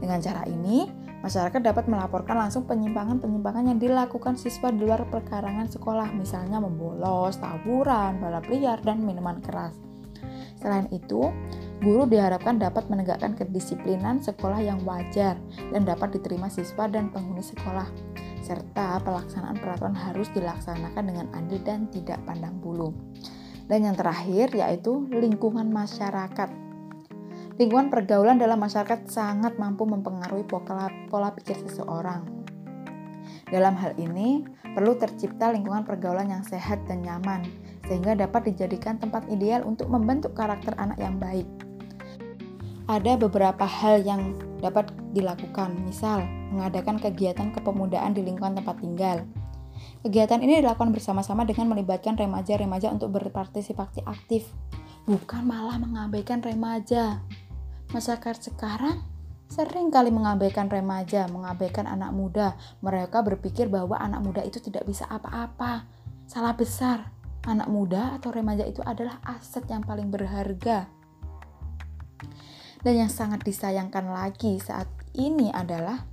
Dengan 0.00 0.18
cara 0.18 0.42
ini, 0.48 0.88
masyarakat 1.24 1.64
dapat 1.64 1.88
melaporkan 1.88 2.36
langsung 2.36 2.68
penyimpangan-penyimpangan 2.68 3.72
yang 3.72 3.78
dilakukan 3.80 4.36
siswa 4.36 4.68
di 4.68 4.84
luar 4.84 5.08
perkarangan 5.08 5.72
sekolah, 5.72 6.12
misalnya 6.12 6.60
membolos, 6.60 7.40
tawuran, 7.40 8.20
balap 8.20 8.44
liar, 8.52 8.76
dan 8.84 9.00
minuman 9.00 9.40
keras. 9.40 9.72
Selain 10.60 10.84
itu, 10.92 11.32
Guru 11.84 12.08
diharapkan 12.08 12.56
dapat 12.56 12.88
menegakkan 12.88 13.36
kedisiplinan 13.36 14.22
sekolah 14.24 14.56
yang 14.56 14.80
wajar 14.88 15.36
dan 15.68 15.84
dapat 15.84 16.16
diterima 16.16 16.48
siswa 16.48 16.88
dan 16.88 17.12
penghuni 17.12 17.44
sekolah, 17.44 17.84
serta 18.40 19.04
pelaksanaan 19.04 19.60
peraturan 19.60 19.92
harus 19.92 20.32
dilaksanakan 20.32 21.04
dengan 21.04 21.26
adil 21.36 21.60
dan 21.60 21.84
tidak 21.92 22.16
pandang 22.24 22.56
bulu. 22.56 22.96
Dan 23.68 23.84
yang 23.84 23.96
terakhir 24.00 24.56
yaitu 24.56 25.04
lingkungan 25.12 25.68
masyarakat. 25.68 26.63
Lingkungan 27.54 27.90
pergaulan 27.90 28.36
dalam 28.36 28.58
masyarakat 28.58 29.06
sangat 29.06 29.54
mampu 29.62 29.86
mempengaruhi 29.86 30.42
pola, 30.46 30.90
pola 31.06 31.30
pikir 31.30 31.54
seseorang. 31.62 32.26
Dalam 33.48 33.78
hal 33.78 33.94
ini, 34.00 34.42
perlu 34.74 34.98
tercipta 34.98 35.54
lingkungan 35.54 35.86
pergaulan 35.86 36.34
yang 36.34 36.42
sehat 36.42 36.82
dan 36.90 37.06
nyaman, 37.06 37.46
sehingga 37.86 38.18
dapat 38.18 38.50
dijadikan 38.50 38.98
tempat 38.98 39.28
ideal 39.30 39.62
untuk 39.62 39.86
membentuk 39.86 40.34
karakter 40.34 40.74
anak 40.74 40.98
yang 40.98 41.20
baik 41.22 41.46
ada 42.84 43.16
beberapa 43.16 43.64
hal 43.64 44.04
yang 44.04 44.36
dapat 44.60 44.92
dilakukan, 45.16 45.72
misal 45.84 46.24
mengadakan 46.52 47.00
kegiatan 47.00 47.48
kepemudaan 47.52 48.12
di 48.12 48.20
lingkungan 48.24 48.60
tempat 48.60 48.76
tinggal. 48.80 49.24
Kegiatan 50.04 50.40
ini 50.44 50.60
dilakukan 50.60 50.92
bersama-sama 50.92 51.48
dengan 51.48 51.72
melibatkan 51.72 52.16
remaja-remaja 52.16 52.92
untuk 52.92 53.16
berpartisipasi 53.16 54.04
aktif, 54.04 54.44
bukan 55.08 55.48
malah 55.48 55.80
mengabaikan 55.80 56.44
remaja. 56.44 57.24
Masyarakat 57.94 58.50
sekarang 58.50 58.98
sering 59.46 59.94
kali 59.94 60.10
mengabaikan 60.10 60.66
remaja, 60.66 61.30
mengabaikan 61.30 61.86
anak 61.86 62.10
muda. 62.10 62.58
Mereka 62.82 63.22
berpikir 63.22 63.70
bahwa 63.70 63.94
anak 63.94 64.20
muda 64.26 64.42
itu 64.42 64.58
tidak 64.58 64.82
bisa 64.82 65.06
apa-apa. 65.06 65.86
Salah 66.26 66.58
besar. 66.58 67.14
Anak 67.44 67.68
muda 67.68 68.16
atau 68.16 68.32
remaja 68.32 68.64
itu 68.64 68.80
adalah 68.82 69.20
aset 69.22 69.68
yang 69.68 69.84
paling 69.84 70.08
berharga 70.08 70.88
dan 72.84 72.94
yang 73.00 73.10
sangat 73.10 73.40
disayangkan 73.42 74.12
lagi 74.12 74.60
saat 74.60 74.86
ini 75.16 75.48
adalah 75.50 76.04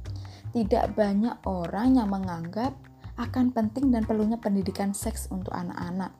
tidak 0.55 0.95
banyak 0.95 1.35
orang 1.43 1.99
yang 1.99 2.07
menganggap 2.07 2.71
akan 3.19 3.51
penting 3.51 3.91
dan 3.91 4.07
perlunya 4.07 4.39
pendidikan 4.39 4.95
seks 4.95 5.27
untuk 5.29 5.51
anak-anak, 5.51 6.15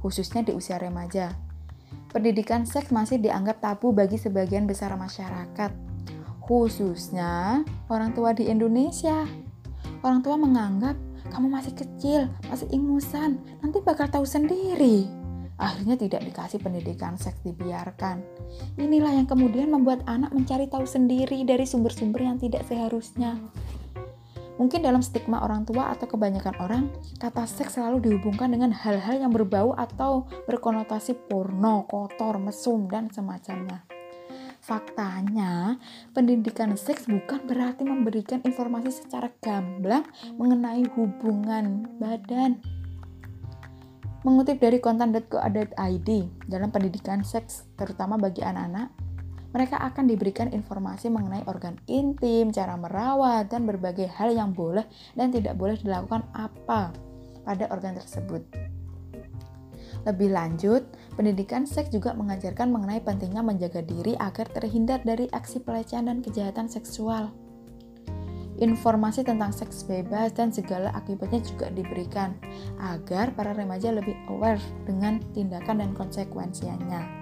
khususnya 0.00 0.46
di 0.46 0.54
usia 0.54 0.78
remaja. 0.78 1.34
Pendidikan 2.12 2.68
seks 2.68 2.92
masih 2.92 3.18
dianggap 3.18 3.64
tabu 3.64 3.90
bagi 3.90 4.20
sebagian 4.20 4.68
besar 4.68 4.92
masyarakat, 4.94 5.72
khususnya 6.44 7.64
orang 7.88 8.12
tua 8.12 8.36
di 8.36 8.52
Indonesia. 8.52 9.24
Orang 10.02 10.20
tua 10.20 10.36
menganggap 10.36 10.98
kamu 11.32 11.48
masih 11.48 11.72
kecil, 11.72 12.28
masih 12.50 12.68
ingusan, 12.74 13.40
nanti 13.64 13.80
bakal 13.80 14.10
tahu 14.10 14.26
sendiri 14.26 15.22
akhirnya 15.62 15.94
tidak 15.94 16.26
dikasih 16.26 16.58
pendidikan 16.58 17.14
seks 17.14 17.38
dibiarkan. 17.46 18.18
Inilah 18.82 19.14
yang 19.14 19.30
kemudian 19.30 19.70
membuat 19.70 20.02
anak 20.10 20.34
mencari 20.34 20.66
tahu 20.66 20.82
sendiri 20.82 21.46
dari 21.46 21.62
sumber-sumber 21.62 22.26
yang 22.26 22.36
tidak 22.42 22.66
seharusnya. 22.66 23.38
Mungkin 24.62 24.86
dalam 24.86 25.02
stigma 25.02 25.42
orang 25.42 25.66
tua 25.66 25.90
atau 25.90 26.06
kebanyakan 26.06 26.54
orang, 26.62 26.84
kata 27.18 27.42
seks 27.50 27.74
selalu 27.74 27.98
dihubungkan 28.06 28.46
dengan 28.46 28.70
hal-hal 28.70 29.18
yang 29.18 29.34
berbau 29.34 29.74
atau 29.74 30.30
berkonotasi 30.46 31.18
porno, 31.26 31.82
kotor, 31.90 32.38
mesum, 32.38 32.86
dan 32.86 33.10
semacamnya. 33.10 33.82
Faktanya, 34.62 35.82
pendidikan 36.14 36.78
seks 36.78 37.10
bukan 37.10 37.42
berarti 37.50 37.82
memberikan 37.82 38.38
informasi 38.46 39.02
secara 39.02 39.34
gamblang 39.42 40.06
mengenai 40.38 40.86
hubungan 40.94 41.90
badan, 41.98 42.62
Mengutip 44.22 44.62
dari 44.62 44.78
konten.co.id, 44.78 46.10
dalam 46.46 46.70
pendidikan 46.70 47.26
seks, 47.26 47.66
terutama 47.74 48.14
bagi 48.14 48.38
anak-anak, 48.38 49.01
mereka 49.52 49.76
akan 49.80 50.08
diberikan 50.08 50.48
informasi 50.48 51.12
mengenai 51.12 51.44
organ 51.44 51.76
intim, 51.86 52.48
cara 52.50 52.76
merawat, 52.76 53.52
dan 53.52 53.68
berbagai 53.68 54.08
hal 54.08 54.32
yang 54.32 54.56
boleh 54.56 54.84
dan 55.12 55.28
tidak 55.28 55.60
boleh 55.60 55.76
dilakukan 55.76 56.24
apa 56.32 56.92
pada 57.44 57.64
organ 57.68 57.96
tersebut. 58.00 58.42
Lebih 60.02 60.34
lanjut, 60.34 60.82
pendidikan 61.14 61.62
seks 61.62 61.94
juga 61.94 62.10
mengajarkan 62.16 62.74
mengenai 62.74 63.04
pentingnya 63.04 63.44
menjaga 63.44 63.86
diri 63.86 64.18
agar 64.18 64.50
terhindar 64.50 64.98
dari 65.06 65.30
aksi 65.30 65.62
pelecehan 65.62 66.10
dan 66.10 66.18
kejahatan 66.24 66.66
seksual. 66.66 67.30
Informasi 68.58 69.26
tentang 69.26 69.50
seks 69.50 69.86
bebas 69.86 70.34
dan 70.34 70.50
segala 70.50 70.90
akibatnya 70.94 71.42
juga 71.42 71.66
diberikan 71.70 72.34
agar 72.78 73.34
para 73.34 73.54
remaja 73.54 73.90
lebih 73.90 74.14
aware 74.30 74.60
dengan 74.86 75.22
tindakan 75.34 75.82
dan 75.82 75.90
konsekuensinya. 75.94 77.21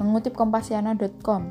Mengutip 0.00 0.32
kompasiana.com, 0.32 1.42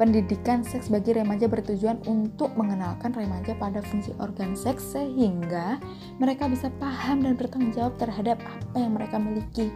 pendidikan 0.00 0.64
seks 0.64 0.88
bagi 0.88 1.12
remaja 1.12 1.44
bertujuan 1.44 2.00
untuk 2.08 2.56
mengenalkan 2.56 3.12
remaja 3.12 3.52
pada 3.60 3.84
fungsi 3.84 4.16
organ 4.16 4.56
seks 4.56 4.96
sehingga 4.96 5.76
mereka 6.16 6.48
bisa 6.48 6.72
paham 6.80 7.20
dan 7.20 7.36
bertanggung 7.36 7.76
jawab 7.76 8.00
terhadap 8.00 8.40
apa 8.40 8.76
yang 8.80 8.96
mereka 8.96 9.20
miliki 9.20 9.68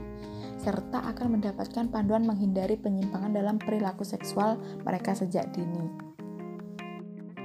serta 0.65 1.05
akan 1.13 1.37
mendapatkan 1.37 1.93
panduan 1.93 2.25
menghindari 2.25 2.81
penyimpangan 2.81 3.37
dalam 3.37 3.61
perilaku 3.61 4.01
seksual 4.01 4.57
mereka 4.81 5.13
sejak 5.13 5.53
dini. 5.53 5.93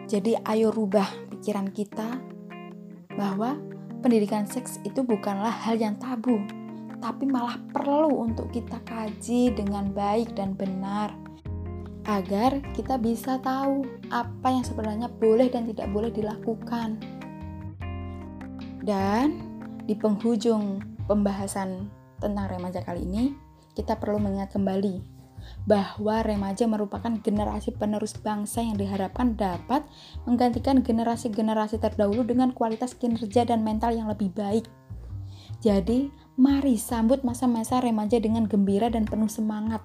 Jadi 0.07 0.39
ayo 0.39 0.71
rubah 0.71 1.05
pikiran 1.35 1.67
kita 1.75 2.15
bahwa 3.19 3.59
pendidikan 3.99 4.47
seks 4.47 4.79
itu 4.87 5.03
bukanlah 5.03 5.51
hal 5.51 5.75
yang 5.75 5.99
tabu, 5.99 6.39
tapi 6.99 7.27
malah 7.27 7.55
perlu 7.71 8.27
untuk 8.27 8.51
kita 8.51 8.79
kaji 8.83 9.55
dengan 9.55 9.91
baik 9.95 10.35
dan 10.35 10.55
benar 10.55 11.15
agar 12.07 12.57
kita 12.73 12.97
bisa 12.97 13.37
tahu 13.43 13.85
apa 14.09 14.47
yang 14.49 14.65
sebenarnya 14.65 15.07
boleh 15.19 15.51
dan 15.51 15.69
tidak 15.69 15.87
boleh 15.93 16.09
dilakukan. 16.09 16.97
Dan 18.81 19.37
di 19.85 19.93
penghujung 19.93 20.81
pembahasan 21.05 21.91
tentang 22.17 22.49
remaja 22.49 22.81
kali 22.81 23.05
ini, 23.05 23.25
kita 23.77 23.99
perlu 24.01 24.17
mengingat 24.17 24.57
kembali 24.57 25.19
bahwa 25.69 26.25
remaja 26.25 26.65
merupakan 26.65 27.13
generasi 27.21 27.77
penerus 27.77 28.17
bangsa 28.17 28.65
yang 28.65 28.75
diharapkan 28.75 29.37
dapat 29.37 29.85
menggantikan 30.25 30.81
generasi-generasi 30.81 31.77
terdahulu 31.77 32.25
dengan 32.25 32.51
kualitas 32.51 32.97
kinerja 32.97 33.45
dan 33.45 33.61
mental 33.61 33.93
yang 33.93 34.09
lebih 34.09 34.33
baik. 34.33 34.65
Jadi, 35.59 36.09
mari 36.39 36.79
sambut 36.79 37.27
masa-masa 37.27 37.83
remaja 37.83 38.15
dengan 38.23 38.47
gembira 38.47 38.87
dan 38.87 39.03
penuh 39.03 39.27
semangat. 39.27 39.83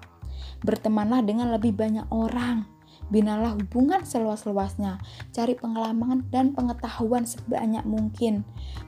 Bertemanlah 0.63 1.21
dengan 1.27 1.51
lebih 1.51 1.75
banyak 1.75 2.07
orang 2.15 2.63
Binalah 3.05 3.53
hubungan 3.53 4.01
seluas-luasnya, 4.01 4.97
cari 5.29 5.53
pengalaman 5.53 6.25
dan 6.33 6.57
pengetahuan 6.57 7.29
sebanyak 7.29 7.85
mungkin. 7.85 8.41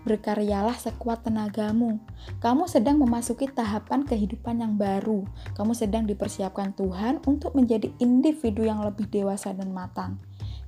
Berkaryalah 0.10 0.73
sekuat 0.73 1.21
tenagamu. 1.21 2.01
Kamu 2.41 2.65
sedang 2.65 2.97
memasuki 2.97 3.45
tahapan 3.45 4.01
kehidupan 4.10 4.65
yang 4.65 4.73
baru. 4.73 5.21
Kamu 5.53 5.77
sedang 5.77 6.10
dipersiapkan 6.10 6.73
Tuhan 6.73 7.21
untuk 7.30 7.53
menjadi 7.53 7.93
individu 8.01 8.65
yang 8.65 8.82
lebih 8.82 9.06
dewasa 9.06 9.53
dan 9.53 9.69
matang. 9.69 10.17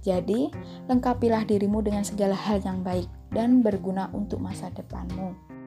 Jadi, 0.06 0.54
lengkapilah 0.86 1.44
dirimu 1.50 1.82
dengan 1.82 2.06
segala 2.06 2.38
hal 2.38 2.62
yang 2.62 2.86
baik 2.86 3.10
dan 3.34 3.66
berguna 3.66 4.14
untuk 4.14 4.40
masa 4.40 4.70
depanmu. 4.70 5.59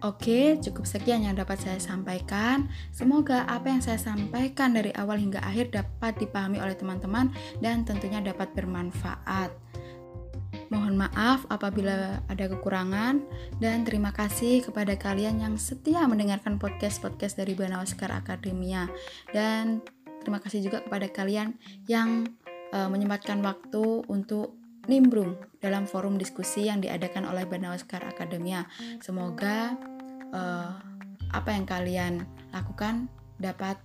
Oke, 0.00 0.56
cukup 0.64 0.88
sekian 0.88 1.28
yang 1.28 1.36
dapat 1.36 1.60
saya 1.60 1.76
sampaikan. 1.76 2.72
Semoga 2.88 3.44
apa 3.44 3.68
yang 3.68 3.84
saya 3.84 4.00
sampaikan 4.00 4.72
dari 4.72 4.96
awal 4.96 5.20
hingga 5.20 5.44
akhir 5.44 5.76
dapat 5.76 6.16
dipahami 6.16 6.56
oleh 6.56 6.72
teman-teman 6.72 7.28
dan 7.60 7.84
tentunya 7.84 8.24
dapat 8.24 8.48
bermanfaat. 8.56 9.52
Mohon 10.72 11.04
maaf 11.04 11.44
apabila 11.52 12.24
ada 12.30 12.44
kekurangan 12.48 13.20
dan 13.60 13.84
terima 13.84 14.08
kasih 14.14 14.64
kepada 14.64 14.96
kalian 14.96 15.42
yang 15.42 15.54
setia 15.60 16.08
mendengarkan 16.08 16.56
podcast-podcast 16.56 17.36
dari 17.36 17.52
Banawaskar 17.52 18.08
Akademia 18.08 18.88
dan 19.36 19.84
terima 20.24 20.40
kasih 20.40 20.64
juga 20.64 20.80
kepada 20.80 21.12
kalian 21.12 21.60
yang 21.90 22.24
uh, 22.72 22.88
menyempatkan 22.88 23.42
waktu 23.44 24.06
untuk 24.08 24.59
nimbrung 24.88 25.36
dalam 25.60 25.84
forum 25.84 26.16
diskusi 26.16 26.70
yang 26.70 26.80
diadakan 26.80 27.28
oleh 27.28 27.44
Banawaskar 27.44 28.00
Akademia. 28.06 28.64
Semoga 29.04 29.76
uh, 30.32 30.70
apa 31.30 31.50
yang 31.52 31.66
kalian 31.68 32.24
lakukan 32.50 33.10
dapat 33.36 33.76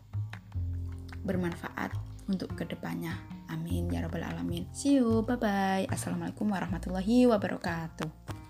bermanfaat 1.25 1.91
untuk 2.29 2.53
ke 2.53 2.63
depannya. 2.65 3.17
Amin 3.49 3.89
ya 3.93 4.01
rabbal 4.05 4.25
alamin. 4.25 4.65
See 4.73 4.97
you, 4.97 5.21
bye 5.25 5.38
bye. 5.38 5.86
Assalamualaikum 5.89 6.49
warahmatullahi 6.49 7.29
wabarakatuh. 7.29 8.44